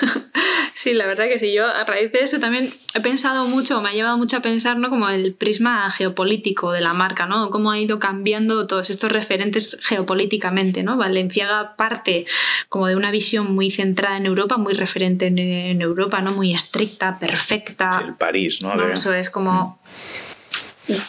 [0.76, 1.54] Sí, la verdad que sí.
[1.54, 4.76] Yo a raíz de eso también he pensado mucho, me ha llevado mucho a pensar,
[4.76, 4.90] ¿no?
[4.90, 7.48] Como el prisma geopolítico de la marca, ¿no?
[7.48, 10.98] Cómo ha ido cambiando todos estos referentes geopolíticamente, ¿no?
[10.98, 12.26] Valenciaga parte
[12.68, 16.32] como de una visión muy centrada en Europa, muy referente en, Europa, ¿no?
[16.32, 18.02] Muy estricta, perfecta.
[18.04, 18.78] el París, ¿no?
[18.92, 19.80] Eso es como...
[19.82, 20.25] Mm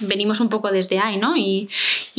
[0.01, 1.35] venimos un poco desde ahí, ¿no?
[1.35, 1.69] Y,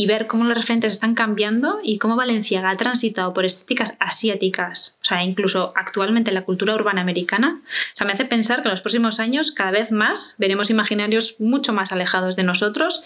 [0.09, 5.05] ver cómo los referentes están cambiando y cómo Valenciaga ha transitado por estéticas asiáticas, o
[5.05, 8.81] sea, incluso actualmente la cultura urbana americana, o sea, me hace pensar que en los
[8.81, 13.03] próximos años cada vez más veremos imaginarios mucho más alejados de nosotros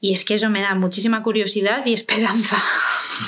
[0.00, 2.56] y es que eso me da muchísima curiosidad y esperanza.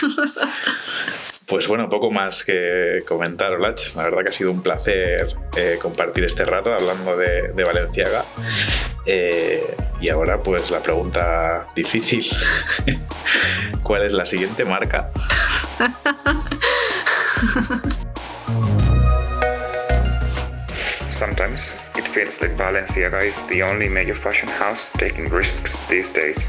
[1.46, 3.94] Pues bueno, poco más que comentar, Blach.
[3.94, 8.24] La verdad que ha sido un placer eh, compartir este rato hablando de, Valenciaga.
[9.06, 12.26] Eh, y ahora, pues la pregunta difícil:
[13.84, 15.12] ¿Cuál es la siguiente marca?
[21.10, 26.44] Sometimes it feels like Balenciaga is the only major fashion house taking risks these days.